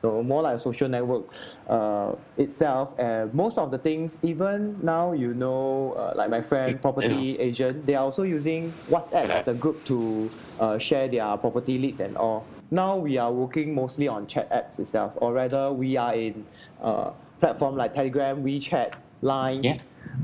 so 0.03 0.23
more 0.23 0.43
like 0.43 0.57
a 0.57 0.61
social 0.61 0.89
network 0.89 1.33
uh, 1.69 2.13
itself. 2.37 2.95
And 2.99 3.33
most 3.35 3.59
of 3.59 3.71
the 3.71 3.79
things, 3.79 4.19
even 4.23 4.79
now, 4.83 5.13
you 5.13 5.35
know, 5.35 5.93
uh, 5.99 6.13
like 6.17 6.31
my 6.31 6.41
friend, 6.41 6.75
Yeah. 6.75 6.81
property 6.81 7.37
agent, 7.37 7.87
they 7.87 7.95
are 7.97 8.05
also 8.05 8.23
using 8.23 8.79
WhatsApp 8.89 9.31
as 9.31 9.49
a 9.49 9.55
group 9.55 9.85
to 9.87 10.33
uh, 10.59 10.79
share 10.79 11.09
their 11.09 11.37
property 11.39 11.79
leads 11.79 12.01
and 12.01 12.17
all. 12.17 12.49
Now 12.71 12.97
we 12.97 13.19
are 13.19 13.33
working 13.33 13.75
mostly 13.75 14.07
on 14.09 14.27
chat 14.27 14.51
apps 14.53 14.79
itself, 14.79 15.15
or 15.17 15.33
rather, 15.33 15.73
we 15.73 15.97
are 15.97 16.15
in 16.15 16.47
uh, 16.81 17.11
platform 17.41 17.77
like 17.77 17.95
Telegram, 17.95 18.45
WeChat, 18.45 18.93
Line, 19.23 19.63
Yeah. 19.65 19.79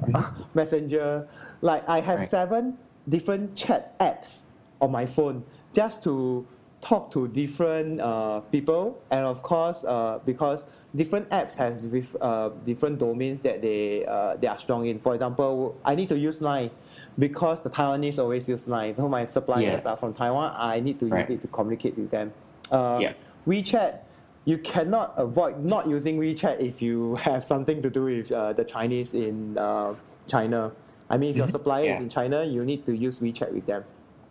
Messenger. 0.54 1.28
Like 1.62 1.88
I 1.88 2.00
have 2.00 2.18
Right. 2.20 2.28
seven 2.28 2.78
different 3.08 3.56
chat 3.56 3.98
apps 3.98 4.42
on 4.80 4.92
my 4.92 5.06
phone 5.06 5.44
just 5.72 6.02
to 6.04 6.46
talk 6.84 7.10
to 7.10 7.26
different 7.28 8.00
uh, 8.00 8.40
people, 8.52 8.98
and 9.10 9.24
of 9.24 9.42
course, 9.42 9.84
uh, 9.84 10.18
because 10.26 10.64
different 10.94 11.28
apps 11.30 11.54
has 11.56 11.86
with 11.86 12.14
uh, 12.20 12.50
different 12.64 12.98
domains 12.98 13.40
that 13.40 13.62
they 13.62 14.04
uh, 14.06 14.36
they 14.36 14.46
are 14.46 14.58
strong 14.58 14.86
in. 14.86 14.98
For 15.00 15.14
example, 15.14 15.74
I 15.84 15.94
need 15.94 16.08
to 16.10 16.18
use 16.18 16.40
Line 16.42 16.70
because 17.18 17.62
the 17.62 17.70
Taiwanese 17.70 18.18
always 18.18 18.48
use 18.48 18.68
Line. 18.68 18.94
So 18.94 19.08
my 19.08 19.24
suppliers 19.24 19.84
Yeah. 19.84 19.90
are 19.92 19.96
from 19.96 20.12
Taiwan. 20.12 20.52
I 20.56 20.80
need 20.80 20.98
to 21.00 21.06
Right. 21.06 21.20
use 21.20 21.30
it 21.30 21.40
to 21.42 21.48
communicate 21.48 21.96
with 21.96 22.10
them. 22.10 22.32
Uh, 22.70 22.98
Yeah. 23.00 23.12
WeChat, 23.46 24.00
you 24.44 24.58
cannot 24.58 25.14
avoid 25.16 25.64
not 25.64 25.88
using 25.88 26.18
WeChat 26.18 26.60
if 26.60 26.82
you 26.82 27.14
have 27.28 27.46
something 27.46 27.80
to 27.82 27.88
do 27.90 28.04
with 28.04 28.30
uh, 28.30 28.52
the 28.52 28.64
Chinese 28.64 29.14
in 29.14 29.56
uh, 29.56 29.94
China. 30.28 30.70
I 31.08 31.16
mean, 31.16 31.30
if 31.30 31.36
your 31.36 31.46
Mhm. 31.46 31.50
supplier 31.56 31.84
is 31.94 32.00
in 32.00 32.08
China, 32.10 32.44
you 32.44 32.62
need 32.64 32.84
to 32.86 32.92
use 32.96 33.20
WeChat 33.20 33.52
with 33.52 33.66
them. 33.66 33.84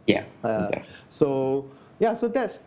Yeah, 0.06 0.26
exactly. 0.44 0.92
So 1.10 1.66
yeah, 2.00 2.14
so 2.14 2.28
that's 2.28 2.64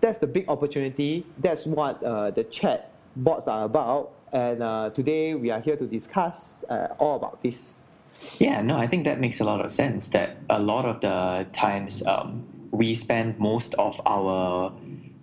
that's 0.00 0.18
the 0.18 0.26
big 0.26 0.48
opportunity. 0.48 1.26
That's 1.38 1.66
what 1.66 2.02
uh, 2.02 2.30
the 2.30 2.44
chat 2.44 2.92
bots 3.16 3.46
are 3.48 3.64
about. 3.64 4.12
And 4.32 4.62
uh, 4.62 4.90
today 4.90 5.34
we 5.34 5.50
are 5.50 5.60
here 5.60 5.76
to 5.76 5.86
discuss 5.86 6.64
uh, 6.68 6.88
all 6.98 7.16
about 7.16 7.42
this. 7.42 7.84
Yeah, 8.38 8.62
no, 8.62 8.76
I 8.76 8.86
think 8.86 9.04
that 9.04 9.18
makes 9.18 9.40
a 9.40 9.44
lot 9.44 9.64
of 9.64 9.70
sense. 9.70 10.08
That 10.08 10.36
a 10.48 10.60
lot 10.60 10.84
of 10.84 11.00
the 11.00 11.46
times 11.52 12.04
um, 12.06 12.46
we 12.70 12.94
spend 12.94 13.38
most 13.38 13.74
of 13.74 14.00
our 14.06 14.72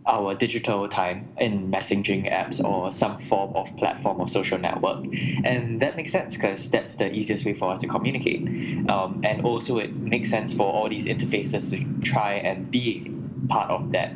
our 0.07 0.33
digital 0.33 0.87
time 0.87 1.27
in 1.37 1.69
messaging 1.69 2.31
apps 2.31 2.63
or 2.63 2.89
some 2.91 3.17
form 3.17 3.53
of 3.55 3.75
platform 3.75 4.21
of 4.21 4.29
social 4.29 4.57
network. 4.57 5.05
And 5.43 5.81
that 5.81 5.97
makes 5.97 6.11
sense 6.11 6.37
because 6.37 6.69
that's 6.69 6.95
the 6.95 7.13
easiest 7.13 7.45
way 7.45 7.53
for 7.53 7.71
us 7.71 7.81
to 7.81 7.87
communicate. 7.87 8.41
Um, 8.89 9.19
and 9.23 9.43
also, 9.43 9.77
it 9.77 9.95
makes 9.95 10.29
sense 10.29 10.53
for 10.53 10.63
all 10.63 10.87
these 10.87 11.07
interfaces 11.07 11.71
to 11.71 12.09
try 12.09 12.35
and 12.35 12.71
be 12.71 13.11
part 13.47 13.69
of 13.69 13.91
that 13.91 14.13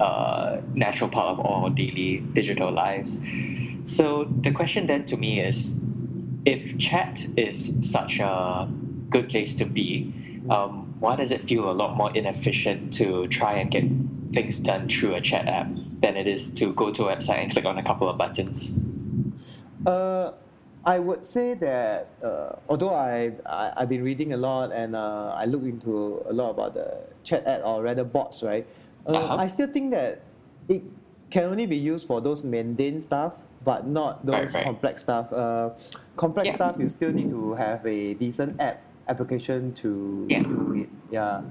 uh, 0.00 0.60
natural 0.74 1.08
part 1.08 1.38
of 1.38 1.44
our 1.44 1.70
daily 1.70 2.18
digital 2.18 2.70
lives. 2.70 3.20
So, 3.84 4.24
the 4.24 4.50
question 4.50 4.86
then 4.86 5.04
to 5.06 5.16
me 5.16 5.40
is 5.40 5.78
if 6.44 6.76
chat 6.78 7.26
is 7.36 7.76
such 7.80 8.18
a 8.18 8.68
good 9.10 9.28
place 9.28 9.54
to 9.56 9.64
be, 9.64 10.12
um, 10.50 10.94
why 11.00 11.16
does 11.16 11.30
it 11.30 11.40
feel 11.40 11.70
a 11.70 11.72
lot 11.72 11.96
more 11.96 12.10
inefficient 12.12 12.92
to 12.94 13.26
try 13.28 13.54
and 13.54 13.70
get 13.70 13.84
things 14.32 14.58
done 14.60 14.88
through 14.88 15.14
a 15.14 15.20
chat 15.20 15.46
app 15.46 15.68
than 16.00 16.16
it 16.16 16.26
is 16.26 16.52
to 16.54 16.72
go 16.72 16.90
to 16.90 17.06
a 17.06 17.16
website 17.16 17.38
and 17.42 17.52
click 17.52 17.64
on 17.64 17.78
a 17.78 17.82
couple 17.82 18.08
of 18.08 18.18
buttons? 18.18 18.74
Uh, 19.84 20.32
I 20.86 20.98
would 21.00 21.24
say 21.24 21.54
that 21.54 22.14
uh, 22.22 22.52
although 22.68 22.94
I, 22.94 23.32
I 23.44 23.72
I've 23.76 23.88
been 23.88 24.04
reading 24.04 24.32
a 24.32 24.36
lot 24.36 24.70
and 24.72 24.94
uh, 24.94 25.34
I 25.36 25.44
look 25.46 25.62
into 25.64 26.22
a 26.28 26.32
lot 26.32 26.50
about 26.50 26.74
the 26.74 27.02
chat 27.24 27.44
app 27.46 27.62
or 27.64 27.82
rather 27.82 28.04
bots, 28.04 28.42
right? 28.42 28.66
Uh, 29.06 29.12
Uh-huh. 29.14 29.36
I 29.42 29.46
still 29.48 29.66
think 29.66 29.90
that 29.90 30.22
it 30.68 30.82
can 31.30 31.44
only 31.50 31.66
be 31.66 31.76
used 31.76 32.06
for 32.06 32.20
those 32.20 32.44
mundane 32.44 33.02
stuff, 33.02 33.34
but 33.64 33.86
not 33.86 34.24
those 34.24 34.54
Right, 34.54 34.54
right. 34.54 34.64
complex 34.64 35.02
stuff. 35.02 35.32
Uh, 35.32 35.70
complex 36.16 36.46
Yeah. 36.46 36.54
stuff 36.54 36.78
you 36.78 36.88
still 36.88 37.12
need 37.12 37.28
to 37.30 37.54
have 37.54 37.84
a 37.84 38.14
decent 38.14 38.54
app 38.60 38.78
application 39.08 39.72
to 39.82 40.26
Yeah. 40.30 40.42
do 40.46 40.72
it. 40.86 40.88
Yeah. 41.10 41.42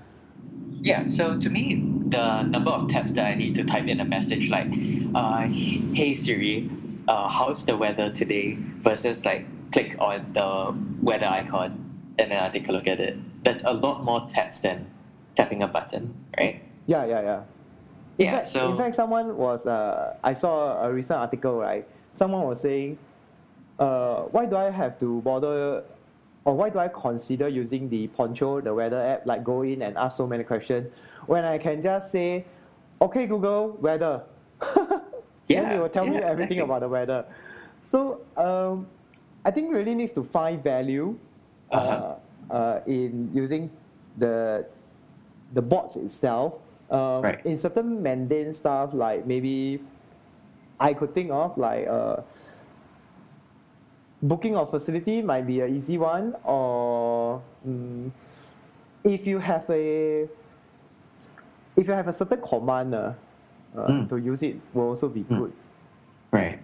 Yeah, 0.82 1.08
so 1.08 1.36
to 1.38 1.50
me, 1.50 1.84
the 2.08 2.44
number 2.44 2.72
of 2.72 2.88
tabs 2.88 3.14
that 3.14 3.26
I 3.26 3.36
need 3.36 3.56
to 3.56 3.64
type 3.64 3.88
in 3.88 4.00
a 4.00 4.06
message 4.06 4.50
like, 4.50 4.68
uh, 5.16 5.48
hey 5.98 6.14
Siri, 6.14 6.70
uh, 7.08 7.28
how's 7.30 7.66
the 7.66 7.78
weather 7.78 8.10
today? 8.10 8.58
Versus 8.82 9.26
like 9.26 9.46
click 9.72 9.96
on 10.00 10.32
the 10.34 10.76
weather 11.02 11.26
icon 11.28 11.82
and 12.18 12.32
then 12.32 12.42
I 12.44 12.50
take 12.50 12.68
a 12.70 12.72
look 12.72 12.88
at 12.88 13.00
it. 13.00 13.18
That's 13.44 13.64
a 13.64 13.74
lot 13.74 14.04
more 14.04 14.26
tabs 14.28 14.62
than 14.62 14.88
tapping 15.36 15.62
a 15.62 15.68
button, 15.68 16.14
right? 16.38 16.62
Yeah, 16.88 17.06
yeah, 17.06 17.22
yeah. 17.22 17.42
In 18.18 18.26
Yeah, 18.26 18.32
fact, 18.32 18.48
so- 18.48 18.70
in 18.72 18.78
fact, 18.78 18.96
someone 18.96 19.36
was. 19.38 19.66
Uh, 19.68 20.16
I 20.24 20.34
saw 20.34 20.82
a 20.84 20.94
recent 20.94 21.20
article. 21.20 21.58
Right, 21.60 21.86
someone 22.14 22.44
was 22.48 22.62
saying, 22.62 22.98
uh, 23.78 24.22
"Why 24.32 24.46
do 24.46 24.56
I 24.56 24.70
have 24.72 24.98
to 25.00 25.20
bother, 25.22 25.84
or 26.46 26.54
why 26.56 26.70
do 26.70 26.80
I 26.80 26.88
consider 26.88 27.50
using 27.50 27.90
the 27.90 28.08
Poncho, 28.08 28.62
the 28.62 28.74
weather 28.74 29.02
app, 29.02 29.26
like 29.26 29.44
go 29.44 29.64
in 29.64 29.82
and 29.82 29.98
ask 29.98 30.16
so 30.16 30.26
many 30.26 30.46
questions, 30.46 30.88
when 31.28 31.44
I 31.44 31.58
can 31.58 31.82
just 31.82 32.10
say, 32.12 32.46
okay, 33.02 33.28
Google, 33.28 33.78
weather." 33.82 34.22
Then 35.48 35.64
Yeah, 35.64 35.74
it 35.76 35.80
will 35.80 35.90
tell 35.90 36.06
me 36.06 36.18
everything 36.18 36.58
exactly. 36.58 36.60
about 36.60 36.80
the 36.82 36.90
weather. 36.90 37.26
So 37.82 38.22
um, 38.38 38.88
I 39.46 39.52
think 39.52 39.72
really 39.74 39.96
needs 39.96 40.12
to 40.14 40.24
find 40.24 40.62
value 40.64 41.18
uh, 41.72 41.76
Uh-huh. 41.78 42.16
uh, 42.50 42.80
in 42.88 43.30
using 43.34 43.70
the 44.18 44.66
the 45.54 45.62
bots 45.62 45.96
itself. 45.96 46.58
Um, 46.90 47.22
Right. 47.24 47.46
In 47.46 47.58
certain 47.58 48.02
mundane 48.04 48.54
stuff, 48.54 48.94
like 48.94 49.26
maybe 49.26 49.82
I 50.80 50.94
could 50.94 51.14
think 51.14 51.32
of 51.32 51.58
like 51.58 51.88
uh, 51.88 52.22
booking 54.22 54.56
of 54.56 54.70
facility 54.70 55.22
might 55.22 55.46
be 55.48 55.62
an 55.62 55.74
easy 55.76 55.98
one, 55.98 56.36
or 56.44 57.42
mm, 57.68 58.12
if 59.04 59.26
you 59.28 59.40
have 59.40 59.70
a 59.70 60.28
if 61.78 61.88
you 61.88 61.94
have 61.94 62.08
a 62.08 62.14
certain 62.14 62.42
commander 62.42 63.14
uh, 63.14 63.25
Mm. 63.76 64.10
to 64.10 64.18
use 64.18 64.42
it, 64.44 64.58
will 64.74 64.90
also 64.90 65.10
be 65.10 65.24
good. 65.24 65.54
Right. 66.32 66.60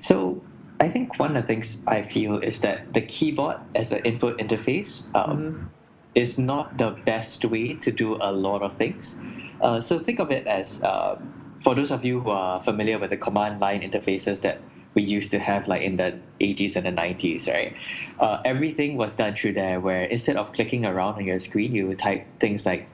So 0.00 0.42
I 0.80 0.88
think 0.88 1.18
one 1.18 1.36
of 1.36 1.42
the 1.42 1.46
things 1.46 1.82
I 1.86 2.02
feel 2.02 2.38
is 2.38 2.60
that 2.60 2.92
the 2.92 3.00
keyboard 3.00 3.56
as 3.74 3.92
an 3.92 4.00
input 4.04 4.38
interface 4.38 5.04
um, 5.14 5.38
Mhm. 5.38 5.68
is 6.14 6.38
not 6.38 6.78
the 6.78 6.90
best 7.04 7.44
way 7.44 7.74
to 7.74 7.90
do 7.90 8.16
a 8.20 8.32
lot 8.32 8.62
of 8.62 8.74
things. 8.74 9.16
Uh, 9.60 9.80
so 9.80 9.98
think 9.98 10.18
of 10.18 10.30
it 10.30 10.46
as 10.46 10.82
um, 10.84 11.32
for 11.60 11.74
those 11.74 11.90
of 11.90 12.04
you 12.04 12.20
who 12.20 12.30
are 12.30 12.60
familiar 12.60 12.98
with 12.98 13.10
the 13.10 13.16
command 13.16 13.60
line 13.60 13.80
interfaces 13.80 14.42
that 14.42 14.60
we 14.94 15.02
used 15.02 15.30
to 15.30 15.38
have 15.38 15.68
like 15.68 15.82
in 15.82 15.96
the 15.96 16.18
80s 16.40 16.76
and 16.76 16.86
the 16.86 16.90
90s, 16.92 17.48
right? 17.48 17.74
Uh, 18.18 18.40
everything 18.44 18.96
was 18.96 19.16
done 19.16 19.34
through 19.34 19.52
there 19.52 19.80
where 19.80 20.04
instead 20.04 20.36
of 20.36 20.52
clicking 20.52 20.84
around 20.84 21.14
on 21.16 21.24
your 21.24 21.38
screen, 21.38 21.74
you 21.74 21.86
would 21.86 21.98
type 21.98 22.24
things 22.40 22.64
like 22.64 22.88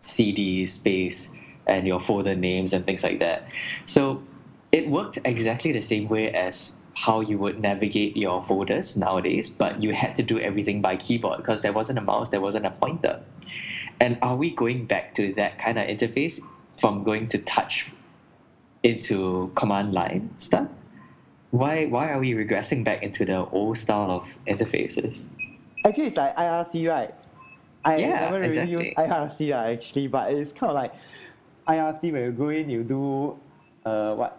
CD 0.00 0.64
space 0.64 1.30
and 1.66 1.86
your 1.86 2.00
folder 2.00 2.34
names 2.34 2.72
and 2.72 2.84
things 2.86 3.02
like 3.02 3.18
that. 3.20 3.48
So 3.86 4.22
it 4.72 4.88
worked 4.88 5.18
exactly 5.24 5.72
the 5.72 5.82
same 5.82 6.08
way 6.08 6.32
as 6.32 6.76
how 6.94 7.20
you 7.20 7.38
would 7.38 7.60
navigate 7.60 8.16
your 8.16 8.42
folders 8.42 8.96
nowadays, 8.96 9.48
but 9.48 9.82
you 9.82 9.92
had 9.92 10.16
to 10.16 10.22
do 10.22 10.38
everything 10.38 10.82
by 10.82 10.96
keyboard 10.96 11.38
because 11.38 11.62
there 11.62 11.72
wasn't 11.72 11.98
a 11.98 12.02
mouse, 12.02 12.28
there 12.28 12.40
wasn't 12.40 12.66
a 12.66 12.70
pointer. 12.70 13.22
And 14.00 14.18
are 14.22 14.36
we 14.36 14.50
going 14.50 14.86
back 14.86 15.14
to 15.14 15.32
that 15.34 15.58
kind 15.58 15.78
of 15.78 15.86
interface 15.86 16.40
from 16.78 17.04
going 17.04 17.28
to 17.28 17.38
touch 17.38 17.90
into 18.82 19.52
command 19.54 19.92
line 19.92 20.30
stuff? 20.36 20.68
Why 21.50 21.86
why 21.86 22.12
are 22.12 22.18
we 22.18 22.32
regressing 22.32 22.84
back 22.84 23.02
into 23.02 23.24
the 23.24 23.46
old 23.46 23.76
style 23.76 24.10
of 24.10 24.38
interfaces? 24.46 25.26
Actually, 25.84 26.06
it's 26.06 26.16
like 26.16 26.36
IRC, 26.36 26.88
right? 26.88 27.14
I 27.84 27.96
Yeah, 27.96 28.20
never 28.20 28.40
really 28.40 28.46
exactly. 28.46 28.72
use 28.72 28.88
IRC 28.96 29.52
right, 29.52 29.72
actually, 29.72 30.06
but 30.08 30.32
it's 30.32 30.52
kind 30.52 30.70
of 30.70 30.74
like 30.74 30.94
IRC 31.70 32.12
when 32.12 32.22
you 32.24 32.32
go 32.32 32.48
in, 32.50 32.68
you 32.68 32.82
do 32.82 33.38
uh, 33.86 34.14
what? 34.14 34.36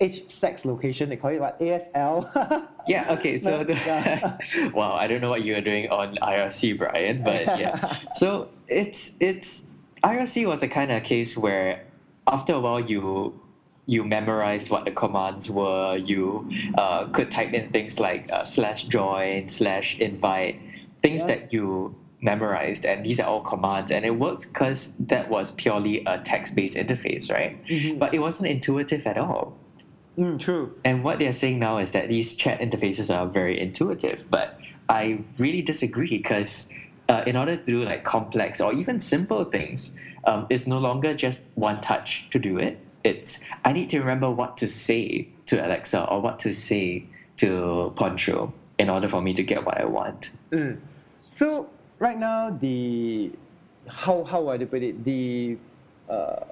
H 0.00 0.28
sex 0.30 0.64
location, 0.64 1.08
they 1.08 1.16
call 1.16 1.30
it 1.30 1.40
what? 1.40 1.58
ASL. 1.60 2.66
Yeah, 2.86 3.12
okay, 3.16 3.38
so 3.38 3.64
the, 3.68 3.72
Yeah. 3.74 4.36
wow, 4.74 4.92
I 4.92 5.06
don't 5.08 5.22
know 5.22 5.30
what 5.30 5.42
you 5.42 5.56
are 5.56 5.62
doing 5.62 5.88
on 5.88 6.16
IRC, 6.16 6.76
Brian, 6.76 7.22
but 7.24 7.58
yeah. 7.58 7.96
So 8.12 8.48
it's 8.68 9.16
it's 9.20 9.68
IRC 10.02 10.46
was 10.46 10.62
a 10.62 10.68
kind 10.68 10.92
of 10.92 11.02
case 11.02 11.32
where 11.34 11.80
after 12.26 12.52
a 12.52 12.60
while 12.60 12.80
you 12.80 13.40
you 13.86 14.04
memorized 14.04 14.68
what 14.70 14.84
the 14.84 14.90
commands 14.90 15.48
were. 15.48 15.96
You 15.96 16.48
uh, 16.76 17.06
could 17.08 17.30
type 17.30 17.52
in 17.54 17.70
things 17.70 17.98
like 18.00 18.28
uh, 18.32 18.44
slash 18.44 18.84
join, 18.84 19.48
slash 19.48 19.98
invite, 19.98 20.60
things 21.00 21.22
Yeah. 21.22 21.36
that 21.36 21.52
you 21.52 21.94
memorized, 22.24 22.84
and 22.86 23.04
these 23.04 23.20
are 23.20 23.28
all 23.28 23.42
commands, 23.42 23.90
and 23.92 24.04
it 24.04 24.18
works 24.18 24.46
because 24.46 24.94
that 24.98 25.28
was 25.28 25.50
purely 25.52 26.02
a 26.06 26.18
text-based 26.18 26.76
interface, 26.76 27.30
right? 27.30 27.62
Mhm. 27.66 27.98
But 27.98 28.14
it 28.14 28.20
wasn't 28.20 28.48
intuitive 28.50 29.06
at 29.06 29.18
all. 29.18 29.56
mm, 30.16 30.38
true. 30.38 30.72
And 30.84 31.02
what 31.02 31.18
they're 31.18 31.32
saying 31.32 31.58
now 31.58 31.78
is 31.78 31.90
that 31.90 32.08
these 32.08 32.34
chat 32.36 32.60
interfaces 32.60 33.12
are 33.12 33.26
very 33.26 33.58
intuitive, 33.58 34.26
but 34.30 34.56
I 34.88 35.18
really 35.38 35.60
disagree 35.60 36.06
because 36.18 36.68
uh, 37.08 37.22
in 37.26 37.36
order 37.36 37.56
to 37.56 37.64
do 37.64 37.84
like 37.84 38.04
complex 38.04 38.60
or 38.60 38.72
even 38.72 39.00
simple 39.00 39.44
things, 39.44 39.92
um, 40.24 40.46
it's 40.50 40.66
no 40.68 40.78
longer 40.78 41.14
just 41.14 41.42
one 41.56 41.80
touch 41.80 42.28
to 42.30 42.38
do 42.38 42.58
it. 42.58 42.78
It's 43.02 43.40
I 43.64 43.72
need 43.72 43.90
to 43.90 43.98
remember 43.98 44.30
what 44.30 44.56
to 44.58 44.68
say 44.68 45.26
to 45.46 45.66
Alexa 45.66 46.04
or 46.08 46.20
what 46.22 46.38
to 46.40 46.52
say 46.52 47.04
to 47.38 47.92
Poncho 47.96 48.52
in 48.78 48.88
order 48.88 49.08
for 49.08 49.20
me 49.20 49.34
to 49.34 49.42
get 49.42 49.64
what 49.66 49.80
I 49.80 49.84
want. 49.84 50.30
Mm. 50.52 50.78
So 51.32 51.68
right 51.98 52.18
now, 52.18 52.50
the 52.50 53.32
how 53.88 54.24
how 54.24 54.42
would 54.42 54.62
I 54.62 54.64
put 54.64 54.82
it? 54.82 55.04
The 55.04 55.56
uh, 56.08 56.44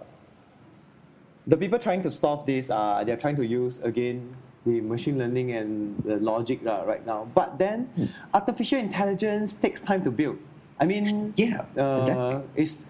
the 1.46 1.56
people 1.56 1.78
trying 1.78 2.02
to 2.02 2.11
solve 2.11 2.46
this 2.46 2.70
are 2.70 3.04
they're 3.04 3.16
trying 3.16 3.37
to 3.37 3.46
use 3.46 3.78
again 3.82 4.37
the 4.64 4.80
machine 4.80 5.18
learning 5.18 5.52
and 5.52 5.99
the 6.04 6.16
logic 6.18 6.62
lah 6.62 6.82
right 6.82 7.04
now. 7.04 7.26
But 7.34 7.58
then 7.58 7.90
artificial 8.32 8.78
intelligence 8.78 9.54
takes 9.54 9.80
time 9.80 10.02
to 10.04 10.11
build. 10.11 10.38
I 10.78 10.87
mean, 10.87 11.32
Yeah, 11.37 11.62
uh, 11.76 12.42
it's 12.54 12.84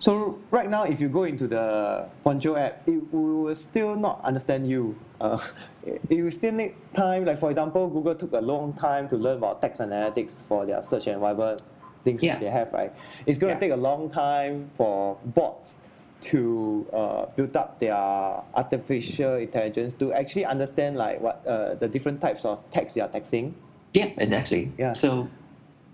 so 0.00 0.38
right 0.50 0.68
now 0.68 0.82
if 0.84 1.00
you 1.00 1.08
go 1.08 1.24
into 1.24 1.46
the 1.46 2.08
Poncho 2.24 2.56
app, 2.56 2.82
it 2.88 3.00
will 3.12 3.54
still 3.54 3.94
not 3.94 4.20
understand 4.24 4.68
you. 4.68 4.96
Uh, 5.20 5.38
it 6.08 6.22
will 6.22 6.30
still 6.30 6.52
need 6.52 6.74
time. 6.92 7.24
Like 7.26 7.38
for 7.38 7.50
example, 7.50 7.86
Google 7.88 8.14
took 8.16 8.32
a 8.32 8.40
long 8.40 8.72
time 8.72 9.08
to 9.10 9.16
learn 9.16 9.36
about 9.38 9.60
text 9.60 9.80
analytics 9.80 10.42
for 10.42 10.66
their 10.66 10.82
search 10.82 11.06
and 11.06 11.20
whatever 11.20 11.56
things 12.02 12.22
Yeah. 12.22 12.38
they 12.38 12.50
have. 12.50 12.72
Right, 12.72 12.92
it's 13.26 13.38
going 13.38 13.54
to 13.54 13.60
take 13.60 13.72
a 13.72 13.76
long 13.76 14.10
time 14.10 14.70
for 14.76 15.18
bots 15.24 15.76
to 16.22 16.86
uh, 16.92 17.26
build 17.36 17.56
up 17.56 17.78
their 17.80 17.94
artificial 17.94 19.36
intelligence 19.36 19.94
to 19.94 20.12
actually 20.12 20.44
understand 20.44 20.96
like 20.96 21.20
what 21.20 21.46
uh, 21.46 21.74
the 21.74 21.88
different 21.88 22.20
types 22.20 22.44
of 22.44 22.58
text 22.70 22.94
they 22.94 23.00
are 23.00 23.08
texting. 23.08 23.52
Yeah, 23.94 24.10
exactly. 24.18 24.70
Yeah. 24.78 24.92
So, 24.92 25.28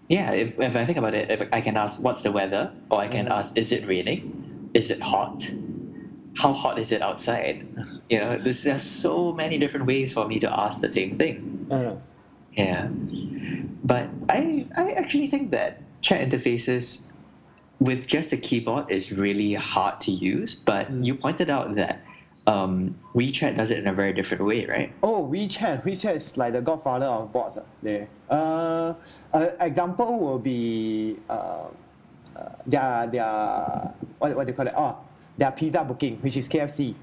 yeah, 0.09 0.31
if, 0.33 0.59
if 0.59 0.77
I 0.77 0.85
think 0.85 0.99
about 0.99 1.15
it, 1.15 1.31
if 1.31 1.49
I 1.53 1.61
can 1.61 1.77
ask, 1.77 2.03
what's 2.03 2.23
the 2.23 2.33
weather? 2.33 2.73
Or 2.91 3.01
I 3.01 3.09
can 3.09 3.27
Mhm. 3.27 3.31
ask, 3.39 3.57
is 3.59 3.73
it 3.73 3.87
raining? 3.87 4.33
is 4.75 4.91
it 4.91 5.01
hot? 5.01 5.55
How 6.35 6.53
hot 6.53 6.79
is 6.79 6.93
it 6.93 7.01
outside? 7.03 7.65
You 8.11 8.21
know, 8.21 8.39
there's 8.39 8.63
there's 8.63 8.85
so 8.85 9.33
many 9.33 9.59
different 9.59 9.87
ways 9.87 10.13
for 10.13 10.29
me 10.29 10.39
to 10.41 10.49
ask 10.61 10.81
the 10.81 10.91
same 10.91 11.17
thing. 11.19 11.67
Uh, 11.71 11.97
Yeah. 12.57 12.89
But 13.83 14.11
I 14.29 14.67
I 14.77 14.91
actually 15.01 15.27
think 15.29 15.51
that 15.51 15.83
chat 16.03 16.21
interfaces 16.29 17.03
with 17.81 18.07
just 18.07 18.33
a 18.33 18.37
keyboard 18.37 18.87
is 18.91 19.11
really 19.13 19.55
hard 19.55 20.01
to 20.07 20.11
use. 20.13 20.55
But 20.55 20.93
Mm. 20.93 21.05
you 21.07 21.15
pointed 21.15 21.51
out 21.51 21.75
that 21.77 22.03
um, 22.47 22.95
WeChat 23.15 23.57
does 23.57 23.71
it 23.71 23.79
in 23.79 23.87
a 23.89 23.93
very 23.93 24.13
different 24.13 24.45
way, 24.45 24.67
right? 24.67 24.93
Oh, 25.03 25.27
WeChat. 25.27 25.85
WeChat 25.85 26.17
is 26.17 26.37
like 26.37 26.53
the 26.53 26.61
godfather 26.61 27.07
of 27.07 27.33
bots. 27.33 27.57
Uh, 27.57 27.63
there. 27.83 28.09
Uh, 28.31 28.95
an 29.33 29.55
example 29.61 30.19
will 30.19 30.39
be 30.39 31.19
uh, 31.29 31.65
uh, 32.37 32.49
their, 32.67 33.07
their, 33.09 33.95
what, 34.19 34.37
what 34.37 34.47
they 34.47 34.53
call 34.53 34.67
it? 34.67 34.75
Oh, 34.77 34.97
their 35.37 35.51
pizza 35.51 35.83
booking, 35.83 36.17
which 36.19 36.37
is 36.37 36.49
KFC. 36.49 36.95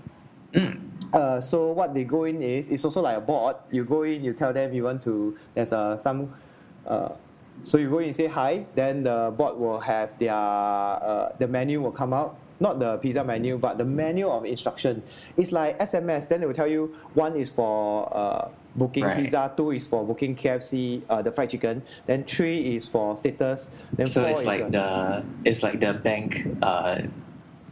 Mm. 0.54 0.80
Uh, 1.12 1.42
so 1.42 1.72
what 1.72 1.94
they 1.94 2.04
go 2.04 2.24
in 2.24 2.42
is, 2.42 2.70
it's 2.70 2.86
also 2.86 3.02
like 3.02 3.18
a 3.18 3.22
bot. 3.22 3.66
You 3.70 3.84
go 3.84 4.04
in, 4.04 4.24
you 4.24 4.34
tell 4.34 4.54
them 4.54 4.74
you 4.74 4.84
want 4.84 5.04
to, 5.04 5.38
there's 5.54 5.74
uh, 5.74 5.98
some, 5.98 6.34
uh, 6.88 7.10
so 7.62 7.78
you 7.78 7.90
go 7.90 8.00
in 8.00 8.06
and 8.06 8.16
say 8.16 8.28
hi, 8.28 8.66
then 8.76 9.04
the 9.04 9.34
bot 9.36 9.60
will 9.60 9.80
have 9.80 10.18
their, 10.20 10.34
uh, 10.34 11.34
the 11.38 11.48
menu 11.48 11.82
will 11.82 11.92
come 11.92 12.14
out. 12.14 12.38
Not 12.60 12.80
the 12.80 12.98
pizza 12.98 13.24
menu, 13.24 13.58
but 13.58 13.78
the 13.78 13.86
menu 13.86 14.28
of 14.30 14.46
instruction. 14.46 15.04
It's 15.38 15.52
like 15.52 15.78
SMS. 15.80 16.28
Then 16.30 16.42
they 16.42 16.46
will 16.46 16.54
tell 16.54 16.68
you 16.68 16.96
one 17.14 17.36
is 17.36 17.50
for 17.52 18.08
uh, 18.16 18.50
booking 18.76 19.04
Right. 19.06 19.18
pizza, 19.18 19.52
two 19.58 19.72
is 19.72 19.86
for 19.88 20.06
booking 20.06 20.36
KFC, 20.36 21.04
uh, 21.10 21.22
the 21.22 21.32
fried 21.32 21.50
chicken. 21.50 21.84
Then 22.06 22.24
three 22.26 22.76
is 22.76 22.88
for 22.88 23.18
status. 23.18 23.72
Then 23.98 24.06
So 24.08 24.26
it's 24.26 24.46
like 24.46 24.70
the 24.72 25.26
it's 25.44 25.64
like 25.64 25.80
the 25.80 25.94
bank 25.94 26.48
uh, 26.62 27.02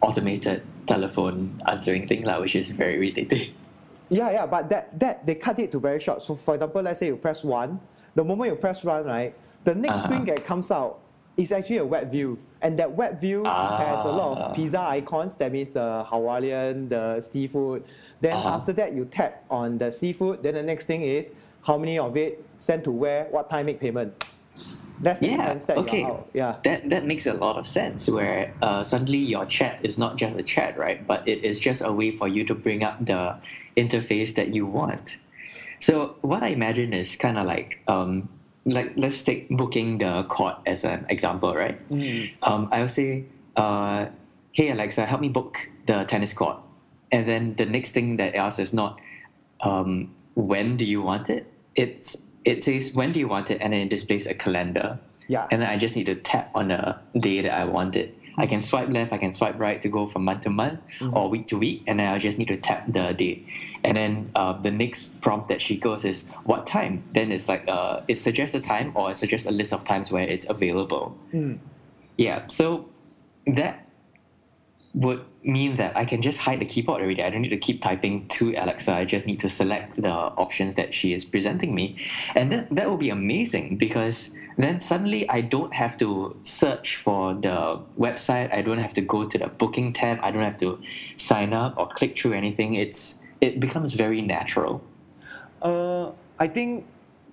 automated 0.02 0.64
telephone 0.88 1.62
answering 1.68 2.08
thing, 2.08 2.26
lah, 2.26 2.40
which 2.42 2.56
is 2.56 2.72
very 2.72 2.96
irritating. 2.96 3.54
Yeah, 4.12 4.30
yeah, 4.30 4.46
but 4.46 4.68
that 4.68 5.00
that 5.00 5.26
they 5.26 5.36
cut 5.36 5.58
it 5.60 5.72
to 5.72 5.80
very 5.80 6.02
short. 6.02 6.22
So 6.22 6.36
for 6.36 6.56
example, 6.56 6.82
let's 6.82 7.00
say 7.00 7.08
you 7.08 7.16
press 7.16 7.46
one, 7.46 7.80
the 8.14 8.26
moment 8.26 8.50
you 8.52 8.58
press 8.58 8.84
one, 8.84 9.06
right, 9.06 9.34
the 9.64 9.74
next 9.74 10.00
Uh-huh. 10.00 10.08
screen 10.08 10.26
that 10.26 10.44
comes 10.44 10.70
out 10.70 11.00
is 11.38 11.52
actually 11.52 11.78
a 11.78 11.86
web 11.86 12.12
view, 12.12 12.38
and 12.62 12.78
that 12.80 12.92
web 12.96 13.20
view 13.22 13.44
has 13.46 14.04
a 14.06 14.10
lot 14.12 14.38
Ah. 14.38 14.42
of 14.50 14.56
pizza 14.56 14.80
icons. 14.80 15.36
That 15.36 15.52
means 15.52 15.70
the 15.72 16.04
Hawaiian, 16.08 16.90
the 16.90 17.22
seafood. 17.22 17.84
Then 18.22 18.34
Uh-huh. 18.38 18.50
after 18.50 18.74
that, 18.74 18.94
you 18.94 19.06
tap 19.06 19.44
on 19.50 19.78
the 19.78 19.92
seafood. 19.92 20.44
Then 20.44 20.54
the 20.56 20.64
next 20.64 20.86
thing 20.86 21.02
is 21.02 21.32
how 21.64 21.78
many 21.78 21.98
of 21.98 22.16
it 22.18 22.44
sent 22.60 22.84
to 22.84 22.92
where, 22.92 23.26
what 23.32 23.50
time 23.50 23.66
make 23.68 23.80
payment. 23.80 24.14
That's 25.02 25.20
the 25.20 25.28
Yeah, 25.28 25.54
that 25.56 25.78
okay. 25.78 26.06
Yeah. 26.34 26.58
That 26.64 26.90
that 26.90 27.06
makes 27.06 27.26
a 27.26 27.34
lot 27.34 27.58
of 27.58 27.66
sense. 27.66 28.08
Where 28.08 28.54
uh, 28.62 28.84
suddenly 28.84 29.18
your 29.18 29.46
chat 29.46 29.80
is 29.82 29.98
not 29.98 30.18
just 30.18 30.38
a 30.38 30.44
chat, 30.44 30.78
right? 30.78 31.02
But 31.08 31.28
it 31.28 31.44
is 31.44 31.60
just 31.60 31.82
a 31.82 31.92
way 31.92 32.12
for 32.12 32.28
you 32.28 32.44
to 32.46 32.54
bring 32.54 32.84
up 32.84 33.04
the 33.04 33.38
interface 33.76 34.36
that 34.36 34.54
you 34.54 34.68
want. 34.68 35.18
So 35.80 36.18
what 36.22 36.44
I 36.44 36.50
imagine 36.50 36.94
is 36.94 37.16
kind 37.16 37.38
of 37.40 37.48
like 37.48 37.80
um, 37.88 38.30
like 38.66 38.94
let's 38.96 39.24
take 39.24 39.50
booking 39.50 39.98
the 39.98 40.24
court 40.24 40.58
as 40.66 40.84
an 40.84 41.06
example, 41.10 41.54
right? 41.56 41.78
Mm. 41.90 42.32
Um, 42.44 42.68
I'll 42.72 42.88
say, 42.88 43.26
uh, 43.56 44.08
"Hey 44.52 44.70
Alexa, 44.72 45.06
help 45.06 45.22
me 45.22 45.30
book 45.30 45.70
the 45.86 46.04
tennis 46.06 46.34
court," 46.34 46.58
and 47.12 47.28
then 47.28 47.56
the 47.56 47.66
next 47.66 47.92
thing 47.94 48.18
that 48.18 48.36
it 48.36 48.38
asks 48.38 48.60
is 48.60 48.74
not, 48.74 49.00
um, 49.62 50.14
"When 50.36 50.78
do 50.78 50.86
you 50.86 51.02
want 51.02 51.30
it?" 51.30 51.52
It's 51.76 52.18
it 52.46 52.64
says, 52.64 52.94
"When 52.94 53.12
do 53.12 53.20
you 53.20 53.28
want 53.28 53.50
it?" 53.52 53.60
and 53.62 53.74
then 53.74 53.82
it 53.82 53.90
displays 53.90 54.28
a 54.28 54.34
calendar, 54.34 55.00
Yeah. 55.28 55.48
and 55.52 55.62
then 55.62 55.70
I 55.70 55.78
just 55.78 55.96
need 55.96 56.06
to 56.06 56.16
tap 56.16 56.52
on 56.54 56.68
the 56.70 56.98
day 57.18 57.42
that 57.42 57.54
I 57.54 57.66
want 57.66 57.96
it. 57.96 58.16
I 58.38 58.46
can 58.48 58.62
swipe 58.62 58.90
left, 58.90 59.12
I 59.12 59.18
can 59.18 59.34
swipe 59.34 59.60
right 59.60 59.82
to 59.82 59.90
go 59.90 60.08
from 60.08 60.26
month 60.26 60.42
to 60.42 60.50
month 60.50 60.80
or 61.14 61.30
week 61.30 61.48
to 61.48 61.58
week, 61.58 61.84
and 61.88 62.00
then 62.00 62.14
I 62.14 62.18
just 62.20 62.38
need 62.38 62.48
to 62.48 62.58
tap 62.58 62.86
the 62.88 63.14
date. 63.14 63.46
And 63.84 63.98
then 63.98 64.32
uh, 64.36 64.54
the 64.54 64.72
next 64.72 65.22
prompt 65.22 65.48
that 65.50 65.62
she 65.62 65.78
goes 65.78 66.06
is 66.06 66.26
what 66.44 66.68
time? 66.68 67.04
Then 67.14 67.32
it's 67.32 67.50
like 67.50 67.68
uh, 67.68 68.02
it 68.08 68.16
suggests 68.16 68.56
a 68.56 68.62
time 68.62 68.92
or 68.96 69.12
it 69.12 69.18
suggests 69.18 69.48
a 69.48 69.52
list 69.52 69.74
of 69.74 69.84
times 69.84 70.12
where 70.12 70.24
it's 70.24 70.50
available. 70.50 71.18
Mm. 71.34 71.60
Yeah, 72.18 72.48
so 72.48 72.90
that 73.48 73.88
would 74.94 75.26
mean 75.44 75.78
that 75.78 75.96
I 75.96 76.06
can 76.06 76.22
just 76.22 76.40
hide 76.40 76.60
the 76.60 76.66
keyboard 76.66 77.02
already. 77.02 77.24
I 77.24 77.30
don't 77.30 77.42
need 77.42 77.50
to 77.50 77.58
keep 77.58 77.82
typing 77.82 78.28
to 78.30 78.54
Alexa. 78.54 78.94
I 78.94 79.06
just 79.06 79.26
need 79.26 79.40
to 79.40 79.50
select 79.50 79.96
the 79.96 80.12
options 80.12 80.76
that 80.76 80.94
she 80.94 81.14
is 81.14 81.26
presenting 81.26 81.74
me. 81.74 81.98
And 82.36 82.52
that, 82.52 82.76
that 82.76 82.90
will 82.90 82.98
be 82.98 83.10
amazing 83.10 83.78
because 83.78 84.36
then 84.64 84.80
suddenly 84.80 85.30
I 85.30 85.42
don't 85.42 85.74
have 85.74 85.98
to 85.98 86.36
search 86.44 86.98
for 86.98 87.34
the 87.34 87.80
website. 87.98 88.54
I 88.54 88.62
don't 88.62 88.80
have 88.80 88.94
to 88.96 89.02
go 89.02 89.24
to 89.24 89.38
the 89.38 89.48
booking 89.48 89.94
tab. 89.94 90.20
I 90.22 90.32
don't 90.32 90.44
have 90.44 90.58
to 90.58 90.80
sign 91.18 91.54
up 91.54 91.78
or 91.78 91.88
click 91.88 92.18
through 92.18 92.34
anything. 92.34 92.74
It's 92.74 93.22
it 93.40 93.60
becomes 93.60 93.94
very 93.94 94.22
natural. 94.22 94.82
Uh, 95.62 96.12
I 96.40 96.48
think 96.48 96.86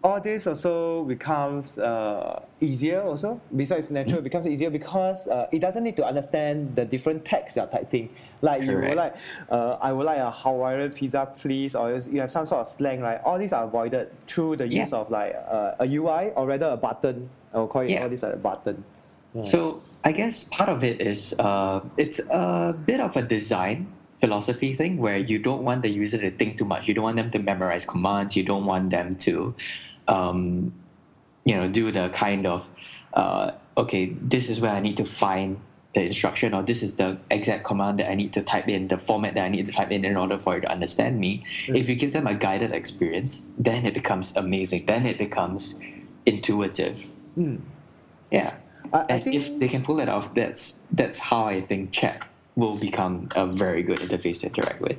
all 0.03 0.21
this 0.21 0.47
also 0.47 1.03
becomes 1.05 1.77
uh, 1.79 2.41
easier 2.61 3.03
also 3.03 3.41
besides 3.57 3.91
natural 3.91 4.19
it 4.19 4.25
becomes 4.25 4.47
easier 4.47 4.71
because 4.71 5.27
uh, 5.27 5.49
it 5.51 5.59
doesn't 5.59 5.83
need 5.83 5.97
to 5.97 6.05
understand 6.07 6.75
the 6.77 6.85
different 6.85 7.25
text 7.25 7.57
you're 7.57 7.67
typing 7.67 8.09
like 8.43 8.63
you 8.63 8.77
would 8.77 8.95
like 8.95 9.17
uh, 9.51 9.73
I 9.81 9.93
would 9.93 10.07
like 10.07 10.19
a 10.19 10.31
Hawaiian 10.31 10.93
pizza 10.93 11.29
please 11.41 11.75
or 11.75 11.97
you 11.97 12.21
have 12.21 12.31
some 12.31 12.47
sort 12.47 12.61
of 12.61 12.69
slang 12.69 13.01
right 13.01 13.21
all 13.25 13.39
these 13.39 13.53
are 13.53 13.65
avoided 13.65 14.11
through 14.29 14.57
the 14.57 14.69
use 14.69 14.93
of 14.93 15.11
like 15.11 15.35
uh, 15.35 15.75
a 15.81 15.87
UI 15.87 16.31
or 16.37 16.47
rather 16.47 16.67
a 16.71 16.77
button 16.77 17.29
I 17.53 17.59
will 17.59 17.67
call 17.67 17.83
it 17.83 17.91
Yeah. 17.91 18.03
all 18.05 18.09
this 18.09 18.23
like 18.23 18.35
a 18.35 18.37
button 18.37 18.85
Yeah. 19.35 19.43
So 19.43 19.83
I 20.05 20.13
guess 20.13 20.45
part 20.45 20.69
of 20.69 20.85
it 20.85 21.03
is 21.03 21.35
uh, 21.41 21.81
it's 21.97 22.21
a 22.31 22.73
bit 22.87 23.01
of 23.01 23.17
a 23.17 23.23
design 23.23 23.93
philosophy 24.21 24.75
thing 24.75 24.97
where 24.97 25.19
you 25.19 25.39
don't 25.39 25.63
want 25.63 25.83
the 25.83 25.89
user 25.89 26.19
to 26.19 26.31
think 26.31 26.57
too 26.59 26.65
much. 26.65 26.89
You 26.89 26.95
don't 26.95 27.05
want 27.05 27.17
them 27.17 27.31
to 27.31 27.39
memorize 27.39 27.85
commands. 27.85 28.37
You 28.37 28.43
don't 28.43 28.67
want 28.67 28.91
them 28.91 29.15
to, 29.27 29.55
um, 30.09 30.73
you 31.45 31.55
know, 31.55 31.69
do 31.69 31.93
the 31.93 32.09
kind 32.11 32.47
of, 32.47 32.69
uh, 33.15 33.53
okay, 33.77 34.07
this 34.21 34.51
is 34.51 34.61
where 34.61 34.73
I 34.73 34.81
need 34.81 34.97
to 34.97 35.05
find 35.05 35.61
the 35.95 36.05
instruction 36.05 36.53
or 36.53 36.63
this 36.63 36.83
is 36.83 36.97
the 36.97 37.19
exact 37.31 37.65
command 37.65 37.99
that 37.99 38.11
I 38.11 38.15
need 38.15 38.33
to 38.35 38.43
type 38.43 38.69
in, 38.69 38.89
the 38.89 38.99
format 38.99 39.35
that 39.35 39.45
I 39.45 39.49
need 39.49 39.67
to 39.67 39.73
type 39.73 39.91
in 39.91 40.05
in 40.05 40.17
order 40.17 40.37
for 40.37 40.57
it 40.57 40.63
to 40.63 40.71
understand 40.71 41.19
me. 41.19 41.45
If 41.69 41.89
you 41.89 41.95
give 41.95 42.13
them 42.13 42.27
a 42.27 42.35
guided 42.35 42.73
experience, 42.73 43.45
then 43.57 43.87
it 43.87 43.95
becomes 43.95 44.37
amazing. 44.37 44.87
Then 44.87 45.07
it 45.07 45.17
becomes 45.17 45.81
intuitive. 46.27 47.09
Mm. 47.37 47.61
Yeah. 48.31 48.57
I, 48.93 48.99
I 48.99 49.05
And 49.09 49.23
think 49.25 49.37
if 49.37 49.59
they 49.59 49.69
can 49.69 49.83
pull 49.83 50.01
it 50.01 50.09
off, 50.09 50.35
that's 50.35 50.81
that's 50.93 51.19
how 51.19 51.45
I 51.45 51.61
think 51.61 51.93
chat 51.93 52.27
will 52.57 52.77
become 52.77 53.29
a 53.35 53.47
very 53.47 53.83
good 53.83 53.99
interface 53.99 54.41
to 54.41 54.47
interact 54.49 54.81
with. 54.81 54.99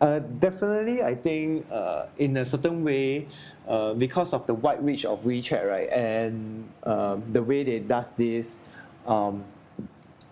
Uh, 0.00 0.18
definitely, 0.20 1.02
I 1.02 1.14
think 1.14 1.66
uh, 1.72 2.06
in 2.18 2.36
a 2.36 2.44
certain 2.44 2.84
way, 2.84 3.28
uh, 3.66 3.94
because 3.94 4.32
of 4.32 4.46
the 4.46 4.54
wide 4.54 4.84
reach 4.84 5.04
of 5.04 5.22
WeChat, 5.24 5.66
right, 5.66 5.88
and 5.90 6.68
um, 6.84 7.22
the 7.32 7.42
way 7.42 7.64
they 7.64 7.78
does 7.78 8.10
this, 8.12 8.58
um, 9.06 9.44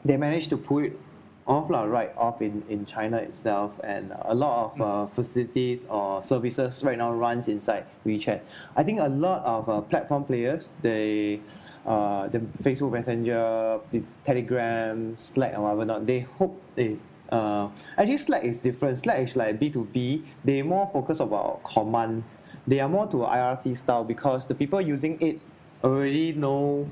they 0.05 0.17
managed 0.17 0.51
to 0.51 0.57
pull 0.57 0.79
it 0.79 0.99
off, 1.47 1.69
lah, 1.69 1.85
right 1.85 2.13
off 2.17 2.41
in, 2.41 2.63
in 2.69 2.87
China 2.87 3.19
itself, 3.19 3.79
and 3.85 4.13
a 4.23 4.35
lot 4.35 4.73
of 4.73 4.81
uh, 4.81 5.07
facilities 5.07 5.85
or 5.87 6.23
services 6.23 6.83
right 6.83 6.97
now 6.97 7.13
runs 7.13 7.49
inside 7.49 7.85
WeChat. 8.07 8.41
I 8.77 8.83
think 8.83 9.01
a 9.01 9.09
lot 9.09 9.45
of 9.45 9.69
uh, 9.69 9.81
platform 9.83 10.25
players, 10.25 10.71
they 10.81 11.41
uh, 11.87 12.29
the 12.29 12.39
Facebook 12.63 12.93
Messenger, 12.93 13.81
the 13.91 14.03
Telegram, 14.25 15.19
Slack, 15.19 15.53
and 15.53 15.63
whatever 15.63 15.85
not, 15.85 16.07
they 16.07 16.21
hope 16.21 16.61
they 16.75 16.97
uh, 17.31 17.69
actually 17.99 18.19
Slack 18.19 18.45
is 18.45 18.59
different. 18.59 18.99
Slack 18.99 19.21
is 19.21 19.37
like 19.37 19.59
B2B. 19.59 20.23
They 20.45 20.63
more 20.63 20.89
focus 20.93 21.21
about 21.21 21.63
command. 21.65 22.25
They 22.67 22.81
are 22.81 22.89
more 22.89 23.07
to 23.09 23.19
IRC 23.19 23.77
style 23.77 24.05
because 24.05 24.47
the 24.47 24.55
people 24.55 24.81
using 24.81 25.21
it 25.21 25.41
already 25.83 26.33
know 26.33 26.89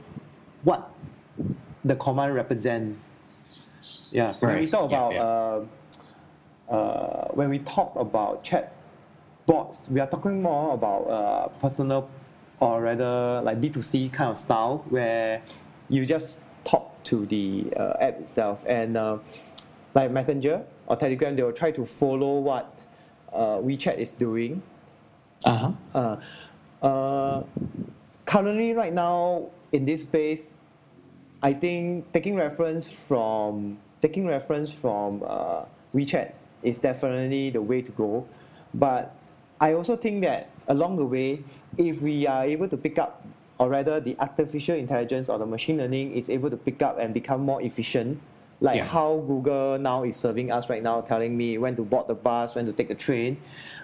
what 0.65 0.91
the 1.85 1.97
command 1.97 2.35
represent. 2.35 2.99
Yeah. 4.11 4.35
When 4.41 4.55
we 4.55 4.61
Right. 4.63 4.71
talk 4.73 4.91
Yeah, 4.91 4.99
about 5.09 5.13
yeah. 5.15 5.23
Uh, 6.71 6.75
uh, 6.75 7.29
when 7.35 7.49
we 7.51 7.59
talk 7.61 7.97
about 7.97 8.45
chat 8.45 8.73
bots, 9.47 9.89
we 9.89 10.01
are 10.01 10.07
talking 10.07 10.41
more 10.43 10.75
about 10.75 11.03
uh, 11.09 11.49
personal 11.61 12.09
or 12.61 12.81
rather 12.83 13.41
like 13.43 13.61
B2C 13.61 14.13
kind 14.13 14.31
of 14.31 14.39
style 14.39 14.85
where 14.91 15.43
you 15.89 16.07
just 16.07 16.43
talk 16.65 17.03
to 17.05 17.27
the 17.27 17.67
uh, 17.77 17.95
app 18.01 18.21
itself 18.21 18.63
and 18.69 18.97
uh, 18.97 19.19
like 19.95 20.11
Messenger 20.11 20.63
or 20.87 20.97
Telegram, 20.97 21.35
they 21.35 21.43
will 21.43 21.53
try 21.53 21.71
to 21.73 21.85
follow 21.85 22.39
what 22.39 22.73
uh, 23.33 23.57
WeChat 23.59 23.99
is 23.99 24.11
doing. 24.13 24.63
Uh 25.45 25.73
huh. 25.95 26.19
Uh, 26.83 26.87
uh, 26.87 27.43
currently, 28.25 28.73
right 28.73 28.93
now 28.93 29.47
in 29.73 29.85
this 29.85 30.03
space, 30.03 30.49
I 31.43 31.53
think 31.53 32.13
taking 32.13 32.37
reference 32.37 32.91
from 32.91 33.79
taking 34.01 34.27
reference 34.27 34.71
from 34.71 35.23
uh, 35.27 35.65
WeChat 35.95 36.35
is 36.63 36.79
definitely 36.79 37.51
the 37.51 37.63
way 37.63 37.83
to 37.83 37.93
go. 37.93 38.27
But 38.75 39.15
I 39.61 39.75
also 39.75 39.97
think 39.97 40.23
that 40.23 40.51
along 40.69 40.97
the 40.97 41.05
way, 41.07 41.45
if 41.79 42.01
we 42.03 42.27
are 42.27 42.45
able 42.45 42.69
to 42.69 42.77
pick 42.77 42.99
up, 42.99 43.25
or 43.59 43.69
rather 43.69 44.01
the 44.01 44.17
artificial 44.19 44.75
intelligence 44.77 45.29
or 45.29 45.39
the 45.39 45.47
machine 45.47 45.79
learning 45.79 46.15
is 46.17 46.29
able 46.31 46.51
to 46.51 46.57
pick 46.57 46.83
up 46.83 46.99
and 46.99 47.15
become 47.15 47.43
more 47.43 47.63
efficient, 47.63 48.21
like 48.61 48.77
Yeah. 48.77 48.87
how 48.87 49.23
Google 49.27 49.79
now 49.79 50.05
is 50.05 50.17
serving 50.17 50.51
us 50.51 50.69
right 50.71 50.83
now, 50.83 51.01
telling 51.01 51.37
me 51.37 51.59
when 51.59 51.77
to 51.77 51.83
board 51.83 52.07
the 52.09 52.15
bus, 52.15 52.55
when 52.55 52.67
to 52.67 52.73
take 52.73 52.89
the 52.89 52.95
train. 52.95 53.37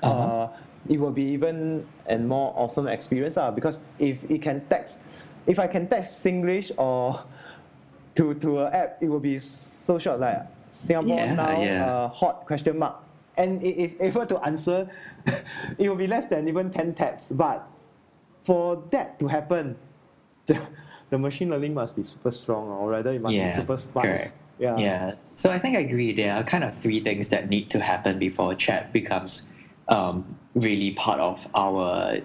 Uh-huh. 0.02 0.18
Uh, 0.18 0.48
it 0.88 0.98
will 0.98 1.10
be 1.12 1.22
even 1.22 1.86
a 2.08 2.16
more 2.18 2.52
awesome 2.56 2.86
experience 2.88 3.36
uh, 3.36 3.50
because 3.50 3.84
if 3.98 4.28
it 4.30 4.40
can 4.42 4.64
text, 4.68 5.02
if 5.46 5.58
I 5.58 5.66
can 5.66 5.86
text 5.88 6.24
Singlish 6.24 6.72
or 6.78 7.20
to 8.16 8.34
to 8.34 8.60
an 8.66 8.72
app, 8.72 8.98
it 9.02 9.08
will 9.08 9.20
be 9.20 9.38
so 9.38 9.98
short 9.98 10.20
like 10.20 10.42
Singapore 10.70 11.16
Yeah, 11.26 11.34
now 11.34 11.62
yeah. 11.62 11.84
Uh, 11.86 12.08
hot 12.08 12.46
question 12.46 12.78
mark, 12.78 12.96
and 13.36 13.62
it 13.62 13.76
is 13.76 13.96
able 14.00 14.26
to 14.26 14.38
answer. 14.44 14.88
it 15.78 15.88
will 15.88 15.96
be 15.96 16.06
less 16.06 16.26
than 16.26 16.48
even 16.48 16.70
ten 16.70 16.94
taps, 16.94 17.26
but 17.30 17.68
for 18.42 18.82
that 18.90 19.18
to 19.20 19.28
happen, 19.28 19.76
the, 20.46 20.58
the 21.10 21.18
machine 21.18 21.50
learning 21.50 21.74
must 21.74 21.96
be 21.96 22.02
super 22.02 22.30
strong, 22.30 22.68
or 22.68 22.88
rather, 22.90 23.12
it 23.12 23.20
must 23.20 23.34
Yeah, 23.34 23.48
be 23.54 23.60
super 23.60 23.76
smart. 23.76 24.06
correct. 24.06 24.34
Yeah. 24.58 24.76
Yeah. 24.78 25.12
So 25.36 25.52
I 25.52 25.58
think 25.60 25.76
I 25.76 25.80
agree. 25.80 26.12
There 26.12 26.34
are 26.34 26.42
kind 26.42 26.64
of 26.64 26.74
three 26.74 26.98
things 26.98 27.28
that 27.28 27.48
need 27.48 27.70
to 27.70 27.78
happen 27.80 28.18
before 28.18 28.54
chat 28.56 28.92
becomes 28.92 29.46
um, 29.88 30.36
really 30.54 30.92
part 30.92 31.20
of 31.20 31.46
our 31.54 32.18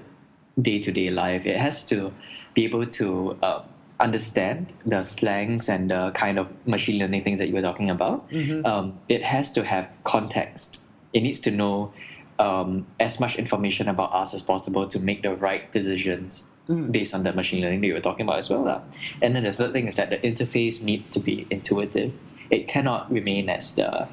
day 0.62 0.80
to 0.80 0.92
day 0.92 1.10
life. 1.10 1.46
It 1.46 1.58
has 1.58 1.88
to 1.90 2.14
be 2.54 2.66
able 2.66 2.86
to 2.86 3.38
um, 3.42 3.64
understand 4.00 4.74
the 4.86 5.04
slangs 5.04 5.70
and 5.70 5.90
the 5.90 6.12
kind 6.12 6.38
of 6.38 6.48
machine 6.68 7.00
learning 7.00 7.24
things 7.24 7.40
that 7.40 7.48
you 7.48 7.54
were 7.56 7.62
talking 7.62 7.90
about. 7.90 8.30
Mhm. 8.32 8.66
Um, 8.66 9.00
it 9.10 9.24
has 9.24 9.52
to 9.54 9.64
have 9.64 9.90
context. 10.04 10.82
It 11.14 11.22
needs 11.22 11.40
to 11.42 11.52
know 11.52 11.94
um, 12.40 12.88
as 13.00 13.20
much 13.20 13.36
information 13.38 13.88
about 13.88 14.12
us 14.14 14.34
as 14.34 14.42
possible 14.42 14.88
to 14.88 15.00
make 15.00 15.22
the 15.22 15.36
right 15.36 15.72
decisions 15.72 16.46
Mm. 16.68 16.94
based 16.94 17.14
on 17.14 17.24
the 17.24 17.34
machine 17.34 17.62
learning 17.62 17.82
that 17.82 17.88
you 17.88 17.94
were 17.94 18.00
talking 18.00 18.24
about 18.26 18.40
as 18.40 18.50
well. 18.50 18.64
lah. 18.64 18.80
And 19.22 19.36
then 19.36 19.44
the 19.44 19.52
third 19.52 19.74
thing 19.74 19.86
is 19.90 19.98
that 19.98 20.10
the 20.10 20.18
interface 20.20 20.82
needs 20.82 21.12
to 21.12 21.20
be 21.20 21.46
intuitive. 21.52 22.14
It 22.50 22.70
cannot 22.70 23.12
remain 23.12 23.50
as 23.50 23.76
the 23.76 24.08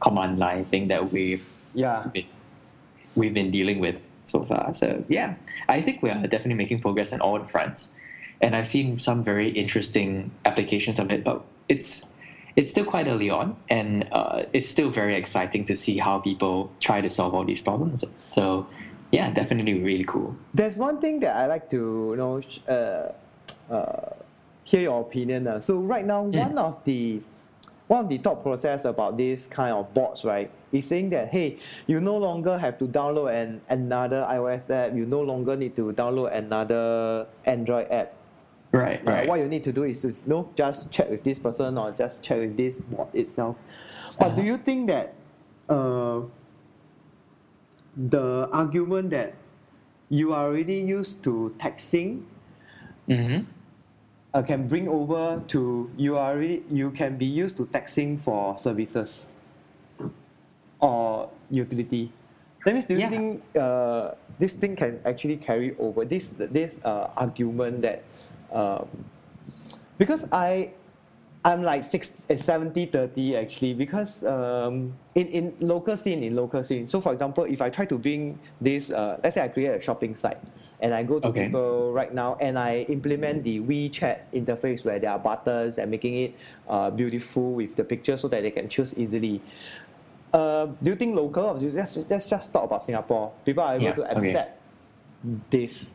command 0.00 0.38
line 0.38 0.64
thing 0.64 0.88
that 0.88 1.12
we've 1.12 1.44
Yeah. 1.74 2.06
been, 2.12 2.24
we've 3.16 3.34
been 3.34 3.50
dealing 3.50 3.80
with 3.80 3.96
so 4.24 4.44
far. 4.44 4.74
So 4.74 5.04
yeah, 5.08 5.34
I 5.68 5.80
think 5.80 6.02
we 6.02 6.10
are 6.10 6.20
definitely 6.20 6.54
making 6.54 6.80
progress 6.80 7.12
on 7.12 7.20
all 7.20 7.38
the 7.38 7.46
fronts. 7.46 7.88
And 8.40 8.56
I've 8.56 8.66
seen 8.66 8.98
some 8.98 9.22
very 9.22 9.50
interesting 9.50 10.30
applications 10.44 10.98
of 10.98 11.10
it, 11.10 11.24
but 11.24 11.44
it's 11.68 12.06
it's 12.56 12.70
still 12.70 12.84
quite 12.84 13.06
early 13.06 13.30
on, 13.30 13.56
and 13.68 14.08
uh, 14.12 14.42
it's 14.52 14.68
still 14.68 14.90
very 14.90 15.14
exciting 15.14 15.64
to 15.64 15.76
see 15.76 15.98
how 15.98 16.18
people 16.18 16.70
try 16.80 17.00
to 17.00 17.08
solve 17.08 17.34
all 17.34 17.44
these 17.44 17.60
problems. 17.60 18.04
So 18.32 18.66
yeah, 19.12 19.30
definitely 19.30 19.80
really 19.80 20.04
cool. 20.04 20.36
There's 20.54 20.76
one 20.76 21.00
thing 21.00 21.20
that 21.20 21.36
I 21.36 21.46
like 21.46 21.68
to 21.70 21.76
you 21.76 22.16
know 22.16 22.40
uh, 22.68 23.72
uh, 23.72 24.14
hear 24.64 24.80
your 24.80 25.00
opinion. 25.00 25.46
Uh. 25.46 25.60
So 25.60 25.78
right 25.78 26.04
now, 26.04 26.22
one 26.22 26.58
of 26.58 26.82
the 26.84 27.20
one 27.90 28.04
of 28.04 28.08
the 28.08 28.18
thought 28.18 28.40
process 28.44 28.84
about 28.84 29.16
this 29.18 29.48
kind 29.48 29.74
of 29.74 29.92
bots, 29.92 30.24
right, 30.24 30.48
is 30.70 30.86
saying 30.86 31.10
that 31.10 31.28
hey, 31.28 31.58
you 31.88 32.00
no 32.00 32.16
longer 32.16 32.56
have 32.56 32.78
to 32.78 32.86
download 32.86 33.34
an 33.34 33.60
another 33.68 34.24
iOS 34.30 34.70
app. 34.70 34.94
You 34.94 35.06
no 35.06 35.20
longer 35.22 35.56
need 35.56 35.74
to 35.74 35.90
download 35.92 36.30
another 36.32 37.26
Android 37.44 37.90
app. 37.90 38.14
Right, 38.70 39.02
Uh, 39.04 39.10
right. 39.10 39.28
what 39.28 39.40
you 39.40 39.48
need 39.48 39.64
to 39.64 39.72
do 39.72 39.82
is 39.82 39.98
to 40.06 40.08
you 40.14 40.16
know, 40.26 40.48
just 40.54 40.92
chat 40.92 41.10
with 41.10 41.24
this 41.24 41.40
person 41.40 41.76
or 41.76 41.90
just 41.90 42.22
chat 42.22 42.38
with 42.38 42.56
this 42.56 42.78
bot 42.78 43.10
itself. 43.12 43.56
But 44.20 44.36
do 44.36 44.42
Uh-huh. 44.42 44.54
you 44.54 44.58
think 44.58 44.86
that 44.86 45.14
uh, 45.68 46.20
the 47.96 48.48
argument 48.52 49.10
that 49.10 49.34
you 50.08 50.32
are 50.32 50.46
already 50.46 50.78
used 50.78 51.24
to 51.24 51.54
texting 51.58 52.22
Mm-hmm. 53.08 53.42
Uh, 54.34 54.42
can 54.42 54.68
bring 54.68 54.88
over 54.88 55.42
to 55.48 55.90
you 55.96 56.16
are 56.16 56.32
already 56.32 56.62
you 56.70 56.90
can 56.90 57.16
be 57.16 57.26
used 57.26 57.56
to 57.56 57.66
texting 57.66 58.20
for 58.20 58.56
services 58.56 59.30
or 60.80 61.28
utility. 61.50 62.12
That 62.64 62.74
means 62.74 62.84
do 62.84 62.94
you 62.94 63.00
Yeah. 63.00 63.10
think 63.10 63.42
uh, 63.56 64.14
this 64.38 64.52
thing 64.52 64.76
can 64.76 65.00
actually 65.04 65.36
carry 65.36 65.74
over 65.78 66.04
this 66.04 66.30
this 66.36 66.80
uh, 66.84 67.10
argument 67.16 67.82
that 67.82 68.04
um, 68.52 68.86
because 69.98 70.24
I 70.32 70.70
I'm 71.44 71.62
like 71.62 71.84
six, 71.84 72.26
uh, 72.30 72.36
70 72.36 72.86
30 72.86 73.36
actually 73.36 73.74
because 73.74 74.22
um, 74.24 74.92
in, 75.14 75.26
in 75.28 75.54
local 75.60 75.96
scene 75.96 76.22
in 76.22 76.36
local 76.36 76.62
scene 76.64 76.86
so 76.86 77.00
for 77.00 77.12
example 77.14 77.44
if 77.44 77.62
I 77.62 77.70
try 77.70 77.86
to 77.86 77.98
bring 77.98 78.38
this 78.60 78.90
uh, 78.90 79.18
let's 79.24 79.34
say 79.36 79.42
I 79.44 79.48
create 79.48 79.68
a 79.70 79.80
shopping 79.80 80.14
site 80.16 80.38
and 80.80 80.92
I 80.92 81.02
go 81.02 81.18
to 81.18 81.28
Okay. 81.28 81.48
people 81.48 81.92
right 81.94 82.12
now 82.12 82.36
and 82.40 82.58
I 82.58 82.80
implement 82.90 83.44
the 83.44 83.60
WeChat 83.60 84.18
interface 84.34 84.84
where 84.84 84.98
there 84.98 85.10
are 85.10 85.18
buttons 85.18 85.78
and 85.78 85.90
making 85.90 86.14
it 86.16 86.36
uh, 86.68 86.90
beautiful 86.90 87.54
with 87.54 87.74
the 87.74 87.84
pictures 87.84 88.20
so 88.20 88.28
that 88.28 88.42
they 88.42 88.50
can 88.50 88.68
choose 88.68 88.92
easily 88.98 89.40
uh, 90.34 90.66
do 90.82 90.90
you 90.90 90.96
think 90.96 91.16
local 91.16 91.44
or 91.44 91.58
do 91.58 91.66
you 91.66 91.72
just, 91.72 91.98
let's 92.10 92.28
just 92.28 92.52
talk 92.52 92.64
about 92.64 92.84
Singapore 92.84 93.32
people 93.46 93.64
are 93.64 93.76
able 93.76 93.84
Yeah, 93.84 93.94
to 93.94 94.02
okay. 94.12 94.18
accept 94.36 94.60
this 95.50 95.90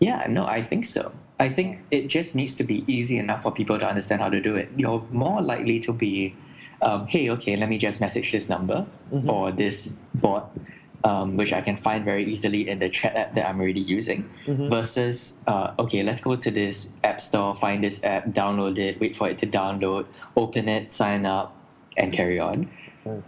Yeah, 0.00 0.26
no, 0.28 0.46
I 0.46 0.62
think 0.62 0.84
so. 0.84 1.12
I 1.42 1.48
think 1.48 1.80
it 1.90 2.06
just 2.06 2.36
needs 2.36 2.54
to 2.56 2.64
be 2.64 2.84
easy 2.86 3.18
enough 3.18 3.42
for 3.42 3.50
people 3.50 3.76
to 3.78 3.86
understand 3.86 4.20
how 4.22 4.28
to 4.30 4.40
do 4.40 4.54
it. 4.54 4.70
You're 4.76 5.02
more 5.10 5.42
likely 5.42 5.80
to 5.80 5.92
be, 5.92 6.36
um, 6.80 7.06
hey, 7.08 7.30
okay, 7.30 7.56
let 7.56 7.68
me 7.68 7.78
just 7.78 8.00
message 8.00 8.30
this 8.30 8.48
number 8.48 8.86
Mhm. 9.12 9.28
or 9.28 9.50
this 9.50 9.94
bot, 10.14 10.56
um, 11.02 11.36
which 11.36 11.52
I 11.52 11.60
can 11.60 11.76
find 11.76 12.04
very 12.04 12.24
easily 12.24 12.68
in 12.68 12.78
the 12.78 12.88
chat 12.88 13.16
app 13.16 13.34
that 13.34 13.44
I'm 13.48 13.58
already 13.60 13.80
using, 13.80 14.20
Mhm. 14.46 14.68
versus, 14.68 15.38
uh, 15.48 15.72
okay, 15.80 16.04
let's 16.04 16.20
go 16.20 16.36
to 16.36 16.50
this 16.50 16.92
app 17.02 17.20
store, 17.20 17.56
find 17.56 17.82
this 17.82 18.04
app, 18.04 18.28
download 18.28 18.78
it, 18.78 19.00
wait 19.00 19.16
for 19.16 19.28
it 19.28 19.38
to 19.38 19.46
download, 19.46 20.04
open 20.36 20.68
it, 20.68 20.92
sign 20.92 21.26
up, 21.26 21.56
and 21.96 22.12
carry 22.12 22.38
on. 22.38 22.68
Mm. 23.04 23.22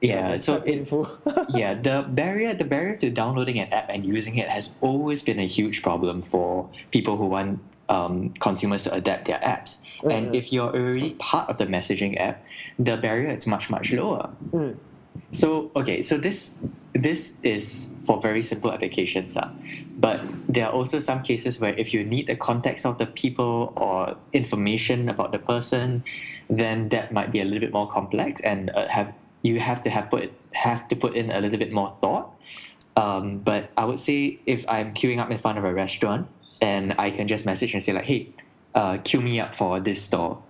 Yeah, 0.00 0.30
it's 0.34 0.46
so 0.46 0.62
it, 0.64 0.88
yeah 1.50 1.74
the 1.74 2.06
barrier 2.08 2.54
the 2.54 2.64
barrier 2.64 2.96
to 2.98 3.10
downloading 3.10 3.58
an 3.58 3.72
app 3.72 3.88
and 3.88 4.06
using 4.06 4.36
it 4.38 4.48
has 4.48 4.74
always 4.80 5.22
been 5.22 5.40
a 5.40 5.46
huge 5.46 5.82
problem 5.82 6.22
for 6.22 6.70
people 6.92 7.16
who 7.16 7.26
want 7.26 7.58
um, 7.88 8.30
consumers 8.38 8.84
to 8.84 8.94
adapt 8.94 9.24
their 9.26 9.38
apps. 9.40 9.78
And 10.04 10.28
Mhm. 10.28 10.34
if 10.36 10.52
you're 10.52 10.68
already 10.70 11.14
part 11.18 11.48
of 11.50 11.56
the 11.58 11.66
messaging 11.66 12.14
app 12.20 12.44
the 12.78 12.96
barrier 12.96 13.30
is 13.30 13.46
much 13.46 13.70
much 13.70 13.92
lower. 13.92 14.30
Mm. 14.52 14.76
so 15.32 15.70
okay 15.74 16.00
so 16.02 16.16
this 16.16 16.56
this 16.94 17.38
is 17.42 17.90
for 18.06 18.20
very 18.20 18.40
simple 18.40 18.70
applications 18.72 19.36
uh, 19.36 19.50
but 19.98 20.20
there 20.48 20.66
are 20.66 20.72
also 20.72 20.98
some 21.00 21.22
cases 21.22 21.58
where 21.60 21.74
if 21.74 21.92
you 21.92 22.04
need 22.04 22.26
the 22.28 22.36
context 22.36 22.86
of 22.86 22.98
the 22.98 23.06
people 23.06 23.72
or 23.76 24.16
information 24.32 25.08
about 25.08 25.32
the 25.32 25.38
person 25.38 26.02
then 26.48 26.88
that 26.90 27.12
might 27.12 27.30
be 27.32 27.40
a 27.40 27.44
little 27.44 27.60
bit 27.60 27.72
more 27.72 27.88
complex 27.88 28.40
and 28.40 28.70
uh, 28.70 28.86
have 28.88 29.12
you 29.42 29.60
have 29.60 29.82
to 29.82 29.90
have 29.90 30.10
put 30.10 30.32
have 30.52 30.88
to 30.88 30.96
put 30.96 31.14
in 31.14 31.30
a 31.30 31.40
little 31.40 31.58
bit 31.58 31.72
more 31.72 31.90
thought. 31.90 32.34
Um, 32.96 33.38
but 33.38 33.70
I 33.76 33.84
would 33.84 34.00
say 34.00 34.40
if 34.44 34.64
I'm 34.68 34.92
queuing 34.92 35.18
up 35.18 35.30
in 35.30 35.38
front 35.38 35.58
of 35.58 35.64
a 35.64 35.72
restaurant 35.72 36.26
and 36.60 36.94
I 36.98 37.10
can 37.10 37.28
just 37.28 37.46
message 37.46 37.72
and 37.72 37.82
say 37.82 37.92
like 37.92 38.04
hey 38.04 38.30
uh, 38.74 38.98
queue 39.04 39.20
me 39.20 39.38
up 39.40 39.54
for 39.54 39.80
this 39.80 40.02
store 40.02 40.42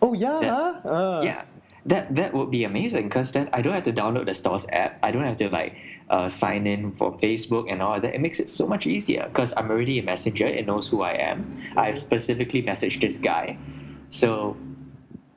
oh 0.00 0.14
yeah 0.14 0.40
Yeah. 0.40 0.90
Uh, 0.90 1.20
yeah. 1.24 1.44
That 1.86 2.14
that 2.16 2.32
would 2.32 2.50
be 2.50 2.64
amazing 2.64 3.08
because 3.08 3.32
then 3.32 3.50
i 3.52 3.60
don't 3.60 3.74
have 3.74 3.84
to 3.84 3.92
download 3.92 4.24
the 4.24 4.34
store's 4.34 4.66
app. 4.72 4.98
I 5.02 5.12
don't 5.12 5.24
have 5.24 5.36
to 5.36 5.50
like 5.50 5.76
uh, 6.08 6.30
sign 6.30 6.66
in 6.66 6.92
for 6.92 7.12
facebook 7.18 7.70
and 7.70 7.82
all 7.82 8.00
that. 8.00 8.14
It 8.14 8.22
makes 8.22 8.40
it 8.40 8.48
so 8.48 8.66
much 8.66 8.86
easier 8.86 9.28
because 9.28 9.52
i'm 9.58 9.70
already 9.70 9.98
a 9.98 10.02
messenger. 10.02 10.46
It 10.46 10.66
knows 10.66 10.88
who 10.88 11.02
i 11.02 11.12
am. 11.12 11.60
I've 11.76 11.98
specifically 11.98 12.62
messaged 12.62 13.02
this 13.02 13.18
guy. 13.18 13.58
So 14.08 14.56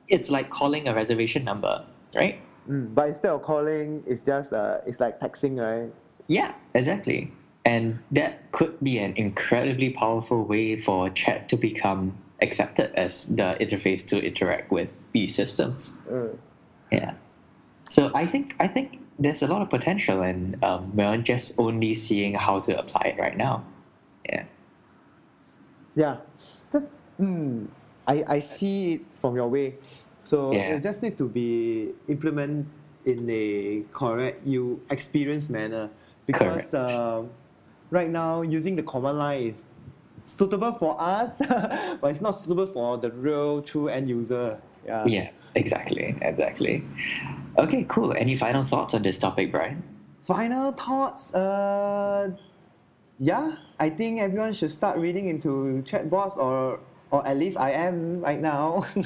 it's 0.08 0.30
like 0.30 0.48
calling 0.48 0.88
a 0.88 0.94
reservation 0.94 1.44
number 1.44 1.84
right 2.14 2.40
Mm, 2.68 2.94
but 2.94 3.08
instead 3.08 3.30
of 3.30 3.40
calling, 3.40 4.04
it's 4.06 4.26
just 4.26 4.52
uh, 4.52 4.78
it's 4.86 5.00
like 5.00 5.18
texting, 5.20 5.56
right? 5.58 5.90
yeah 6.26 6.52
exactly 6.74 7.32
and 7.64 7.98
that 8.10 8.52
could 8.52 8.78
be 8.82 8.98
an 8.98 9.14
incredibly 9.16 9.90
powerful 9.90 10.44
way 10.44 10.78
for 10.78 11.08
chat 11.10 11.48
to 11.48 11.56
become 11.56 12.16
accepted 12.42 12.92
as 12.94 13.26
the 13.28 13.56
interface 13.60 14.06
to 14.06 14.20
interact 14.20 14.70
with 14.70 14.90
these 15.12 15.34
systems 15.34 15.96
Mm. 16.10 16.36
Yeah. 16.90 17.14
So 17.90 18.10
I 18.14 18.26
think 18.26 18.54
I 18.60 18.68
think 18.68 19.00
there's 19.18 19.42
a 19.42 19.48
lot 19.48 19.62
of 19.62 19.70
potential, 19.70 20.22
and 20.22 20.62
um, 20.64 20.94
we're 20.94 21.16
just 21.18 21.52
only 21.58 21.94
seeing 21.94 22.34
how 22.34 22.60
to 22.60 22.78
apply 22.78 23.02
it 23.14 23.18
right 23.18 23.36
now. 23.36 23.64
Yeah. 24.28 24.44
Yeah, 25.96 26.16
that's. 26.70 26.92
Mm, 27.20 27.68
I 28.06 28.24
I 28.28 28.38
see 28.40 28.94
it 28.94 29.02
from 29.14 29.34
your 29.36 29.48
way, 29.48 29.74
so 30.28 30.52
Yeah. 30.52 30.76
it 30.76 30.82
just 30.82 31.02
needs 31.02 31.16
to 31.16 31.26
be 31.28 31.92
implemented 32.08 32.66
in 33.04 33.24
a 33.30 33.82
correct 33.92 34.46
you 34.46 34.80
experience 34.90 35.48
manner 35.48 35.88
because 36.26 36.74
uh, 36.74 37.22
right 37.90 38.10
now 38.10 38.42
using 38.42 38.76
the 38.76 38.82
command 38.82 39.16
line 39.18 39.42
is 39.54 39.64
suitable 40.22 40.72
for 40.72 41.00
us, 41.00 41.38
but 42.00 42.08
it's 42.12 42.20
not 42.20 42.32
suitable 42.32 42.66
for 42.66 42.98
the 42.98 43.10
real 43.10 43.62
true 43.62 43.88
end 43.88 44.08
user. 44.10 44.58
Yeah. 44.84 45.04
Yeah. 45.06 45.30
Exactly. 45.54 46.14
Exactly. 46.20 46.84
Okay. 47.56 47.84
Cool. 47.88 48.12
Any 48.12 48.36
final 48.36 48.62
thoughts 48.62 48.92
on 48.92 49.00
this 49.02 49.16
topic, 49.18 49.50
Brian? 49.50 49.82
Final 50.22 50.72
thoughts. 50.72 51.32
Uh, 51.34 52.36
yeah, 53.18 53.56
I 53.80 53.88
think 53.90 54.20
everyone 54.20 54.52
should 54.52 54.70
start 54.70 54.98
reading 54.98 55.28
into 55.28 55.82
chatbots 55.86 56.36
or 56.36 56.80
or 57.10 57.26
at 57.26 57.36
least 57.36 57.56
I 57.58 57.72
am 57.72 58.20
right 58.20 58.40
now. 58.40 58.86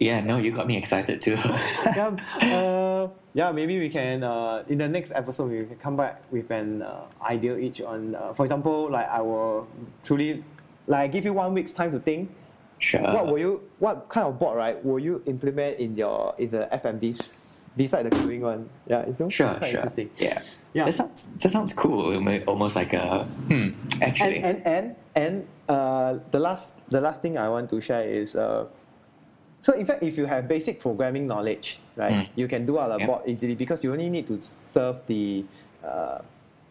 Yeah, 0.00 0.24
no, 0.24 0.38
you 0.38 0.50
got 0.50 0.66
me 0.66 0.78
excited 0.78 1.20
too. 1.20 1.36
yeah, 1.84 2.16
uh, 2.40 3.08
yeah, 3.34 3.52
maybe 3.52 3.78
we 3.78 3.90
can 3.90 4.24
uh, 4.24 4.64
in 4.66 4.78
the 4.78 4.88
next 4.88 5.12
episode 5.12 5.52
we 5.52 5.66
can 5.66 5.76
come 5.76 5.94
back 5.94 6.22
with 6.32 6.50
an 6.50 6.80
uh, 6.80 7.04
idea 7.20 7.58
each 7.58 7.82
on. 7.82 8.14
Uh, 8.14 8.32
for 8.32 8.48
example, 8.48 8.88
like 8.88 9.06
I 9.10 9.20
will 9.20 9.68
truly, 10.02 10.42
like 10.86 11.12
give 11.12 11.26
you 11.26 11.34
one 11.34 11.52
week's 11.52 11.74
time 11.74 11.92
to 11.92 12.00
think. 12.00 12.32
sure. 12.78 13.02
What 13.02 13.26
will 13.26 13.38
you? 13.38 13.60
What 13.78 14.08
kind 14.08 14.26
of 14.26 14.40
board 14.40 14.56
right 14.56 14.82
will 14.82 14.98
you 14.98 15.22
implement 15.26 15.76
in 15.76 15.94
your 15.94 16.34
in 16.38 16.48
the 16.48 16.66
FMB 16.72 17.20
beside 17.76 18.04
the 18.04 18.10
queuing 18.10 18.40
one? 18.40 18.68
Yeah, 18.86 19.06
it's 19.06 19.18
Sure, 19.32 19.54
quite 19.54 19.70
sure. 19.70 19.78
interesting. 19.80 20.10
Yeah. 20.16 20.42
Yeah. 20.72 20.84
That 20.86 20.92
sounds 20.94 21.30
that 21.38 21.50
sounds 21.50 21.72
cool. 21.72 22.14
Almost 22.46 22.76
like 22.76 22.92
a 22.92 23.24
hmm. 23.48 23.70
Actually, 24.02 24.38
and 24.42 24.62
and 24.64 24.66
and 24.66 24.86
and 25.16 25.34
uh, 25.68 26.18
the 26.30 26.38
last 26.38 26.88
the 26.90 27.00
last 27.00 27.22
thing 27.22 27.38
I 27.38 27.48
want 27.48 27.70
to 27.70 27.80
share 27.80 28.02
is 28.06 28.34
uh, 28.36 28.66
so 29.60 29.72
in 29.74 29.84
fact 29.86 30.02
if 30.02 30.16
you 30.18 30.26
have 30.26 30.46
basic 30.48 30.80
programming 30.80 31.26
knowledge 31.26 31.80
right 31.96 32.26
Mm. 32.26 32.38
you 32.38 32.48
can 32.48 32.64
do 32.66 32.78
out 32.78 32.90
a 32.90 32.98
Yeah. 32.98 33.06
bot 33.06 33.22
easily 33.28 33.54
because 33.54 33.84
you 33.84 33.92
only 33.92 34.08
need 34.08 34.26
to 34.32 34.40
serve 34.40 35.04
the 35.06 35.44
uh, 35.84 36.18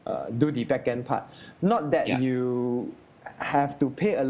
uh, 0.08 0.26
do 0.36 0.50
the 0.52 0.66
backend 0.66 1.06
part 1.06 1.24
not 1.62 1.92
that 1.92 2.08
Yeah. 2.08 2.18
you 2.20 2.90
have 3.38 3.78
to 3.80 3.92
pay 3.94 4.16
a 4.18 4.26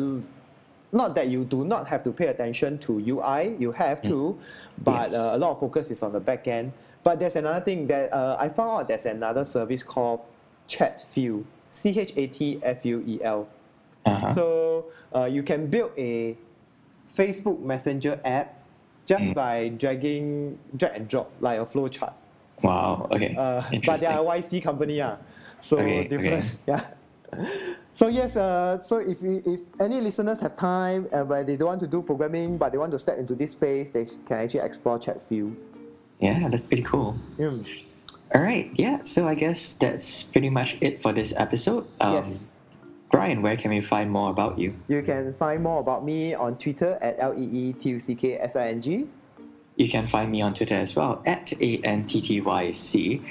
not 0.91 1.13
that 1.15 1.28
you 1.30 1.43
do 1.45 1.63
not 1.65 1.88
have 1.88 2.04
to 2.04 2.12
pay 2.12 2.28
attention 2.28 2.78
to 2.80 2.99
UI 2.99 3.56
you 3.60 3.71
have 3.71 4.02
to 4.02 4.38
but 4.84 5.10
Mm. 5.10 5.12
Yes. 5.12 5.13
uh, 5.13 5.32
a 5.36 5.38
lot 5.38 5.52
of 5.52 5.60
focus 5.60 5.91
is 5.91 6.02
on 6.04 6.12
the 6.13 6.21
backend 6.21 6.71
but 7.04 7.19
there's 7.19 7.36
another 7.36 7.63
thing 7.63 7.88
that 7.88 8.12
uh, 8.13 8.38
I 8.39 8.49
found 8.49 8.71
out 8.71 8.88
there's 8.88 9.06
another 9.06 9.45
service 9.45 9.84
called 9.84 10.21
Chatfuel 10.67 11.43
C 11.69 11.97
H 11.99 12.13
A 12.15 12.28
T 12.28 12.60
F 12.63 12.84
U 12.86 13.04
E 13.08 13.19
L 13.23 13.47
uh-huh. 14.06 14.34
so 14.34 14.86
uh, 15.15 15.25
you 15.25 15.43
can 15.43 15.67
build 15.67 15.91
a 15.97 16.36
Facebook 17.15 17.60
Messenger 17.62 18.19
app 18.25 18.56
just 19.06 19.30
Mm. 19.30 19.34
by 19.34 19.69
dragging 19.69 20.58
drag 20.78 20.95
and 20.95 21.08
drop 21.08 21.32
like 21.41 21.60
a 21.60 21.65
flow 21.65 21.88
chart. 21.88 22.13
wow. 22.62 23.08
Okay. 23.12 23.36
Uh, 23.36 23.62
but 23.86 23.99
they're 23.99 24.12
a 24.19 24.23
YC 24.23 24.62
company, 24.62 24.97
yeah. 24.97 25.17
So 25.62 25.78
Okay, 25.78 26.08
different, 26.08 26.45
okay. 26.45 26.49
yeah. 26.67 26.86
So 27.99 28.07
yes, 28.07 28.38
uh, 28.38 28.81
so 28.81 28.99
if 28.99 29.21
we, 29.21 29.43
if 29.45 29.59
any 29.77 29.99
listeners 29.99 30.39
have 30.39 30.55
time 30.55 31.09
uh, 31.12 31.25
where 31.25 31.43
they 31.43 31.57
don't 31.57 31.67
want 31.67 31.81
to 31.81 31.88
do 31.88 32.01
programming 32.01 32.57
but 32.57 32.71
they 32.71 32.77
want 32.77 32.93
to 32.93 32.99
step 32.99 33.17
into 33.17 33.35
this 33.35 33.51
space, 33.51 33.89
they 33.89 34.05
can 34.05 34.38
actually 34.38 34.62
explore 34.62 34.97
Chatfuel. 34.97 35.51
yeah, 36.21 36.47
that's 36.47 36.63
pretty 36.63 36.83
cool. 36.83 37.19
Mm. 37.38 37.67
All 38.33 38.41
right. 38.41 38.71
Yeah. 38.75 39.03
So 39.03 39.27
I 39.27 39.35
guess 39.35 39.73
that's 39.73 40.23
pretty 40.23 40.49
much 40.49 40.77
it 40.79 41.01
for 41.01 41.12
this 41.12 41.33
episode. 41.35 41.88
Um, 41.99 42.13
yes. 42.23 42.62
Brian, 43.12 43.41
where 43.41 43.57
can 43.57 43.69
we 43.69 43.81
find 43.81 44.09
more 44.09 44.29
about 44.29 44.57
you? 44.57 44.75
You 44.88 45.01
can 45.01 45.33
find 45.33 45.62
more 45.62 45.81
about 45.81 46.05
me 46.05 46.33
on 46.33 46.57
Twitter 46.57 46.97
at 47.01 47.17
L 47.19 47.33
E 47.38 47.43
E 47.43 47.73
T 47.73 47.89
U 47.89 47.99
C 47.99 48.15
K 48.15 48.39
S 48.39 48.55
I 48.55 48.69
N 48.69 48.81
G. 48.81 49.07
You 49.75 49.89
can 49.89 50.07
find 50.07 50.31
me 50.31 50.41
on 50.41 50.53
Twitter 50.53 50.75
as 50.75 50.95
well 50.95 51.21
at 51.25 51.51
A 51.51 51.81
N 51.83 52.05
T 52.05 52.21
T 52.21 52.39
Y 52.39 52.71
C. 52.71 53.21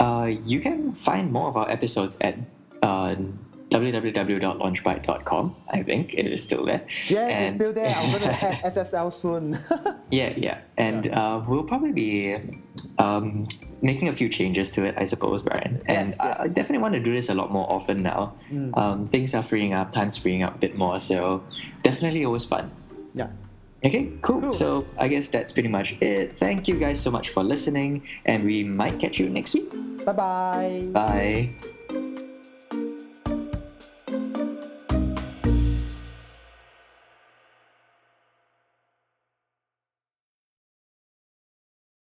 Uh, 0.00 0.30
you 0.42 0.60
can 0.60 0.94
find 0.94 1.30
more 1.30 1.48
of 1.48 1.58
our 1.58 1.68
episodes 1.68 2.16
at 2.22 2.38
uh, 2.80 3.16
www.launchbyte.com. 3.70 5.56
I 5.68 5.82
think 5.82 6.14
it 6.14 6.26
is 6.26 6.42
still 6.44 6.64
there. 6.64 6.86
Yeah, 7.08 7.28
it's 7.28 7.54
still 7.56 7.72
there. 7.72 7.88
I'm 7.94 8.12
gonna 8.12 8.26
add 8.32 8.62
SSL 8.74 9.12
soon. 9.12 9.58
Yeah, 10.10 10.32
yeah. 10.36 10.58
And 10.76 11.08
uh, 11.08 11.42
we'll 11.48 11.64
probably 11.64 11.90
be 11.90 12.36
um, 12.98 13.48
making 13.82 14.08
a 14.08 14.12
few 14.12 14.28
changes 14.28 14.70
to 14.72 14.84
it, 14.84 14.94
I 14.96 15.04
suppose, 15.06 15.42
Brian. 15.42 15.82
And 15.86 16.10
Yes, 16.10 16.20
I, 16.20 16.30
I. 16.30 16.46
Mm. 16.46 16.54
definitely 16.54 16.78
want 16.78 16.94
to 16.94 17.00
do 17.00 17.12
this 17.12 17.28
a 17.30 17.34
lot 17.34 17.50
more 17.50 17.66
often 17.72 18.02
now. 18.04 18.34
Um, 18.74 19.06
things 19.08 19.34
are 19.34 19.42
freeing 19.42 19.72
up, 19.72 19.90
time's 19.90 20.16
freeing 20.16 20.44
up 20.44 20.54
a 20.54 20.58
bit 20.58 20.76
more. 20.76 21.00
So 21.00 21.42
definitely 21.82 22.24
always 22.24 22.44
fun. 22.44 22.70
yeah. 23.14 23.28
Okay, 23.84 24.12
cool. 24.22 24.40
Cool. 24.40 24.52
So 24.52 24.86
I 24.96 25.08
guess 25.08 25.26
that's 25.28 25.52
pretty 25.52 25.68
much 25.68 25.96
it. 26.00 26.38
Thank 26.38 26.68
you 26.68 26.78
guys 26.78 27.00
so 27.00 27.10
much 27.10 27.30
for 27.30 27.42
listening, 27.42 28.02
and 28.24 28.44
we 28.44 28.62
might 28.64 28.98
catch 29.00 29.18
you 29.18 29.28
next 29.28 29.52
week. 29.54 29.68
Bye 30.06 30.12
bye. 30.12 30.88
Bye. 30.92 32.20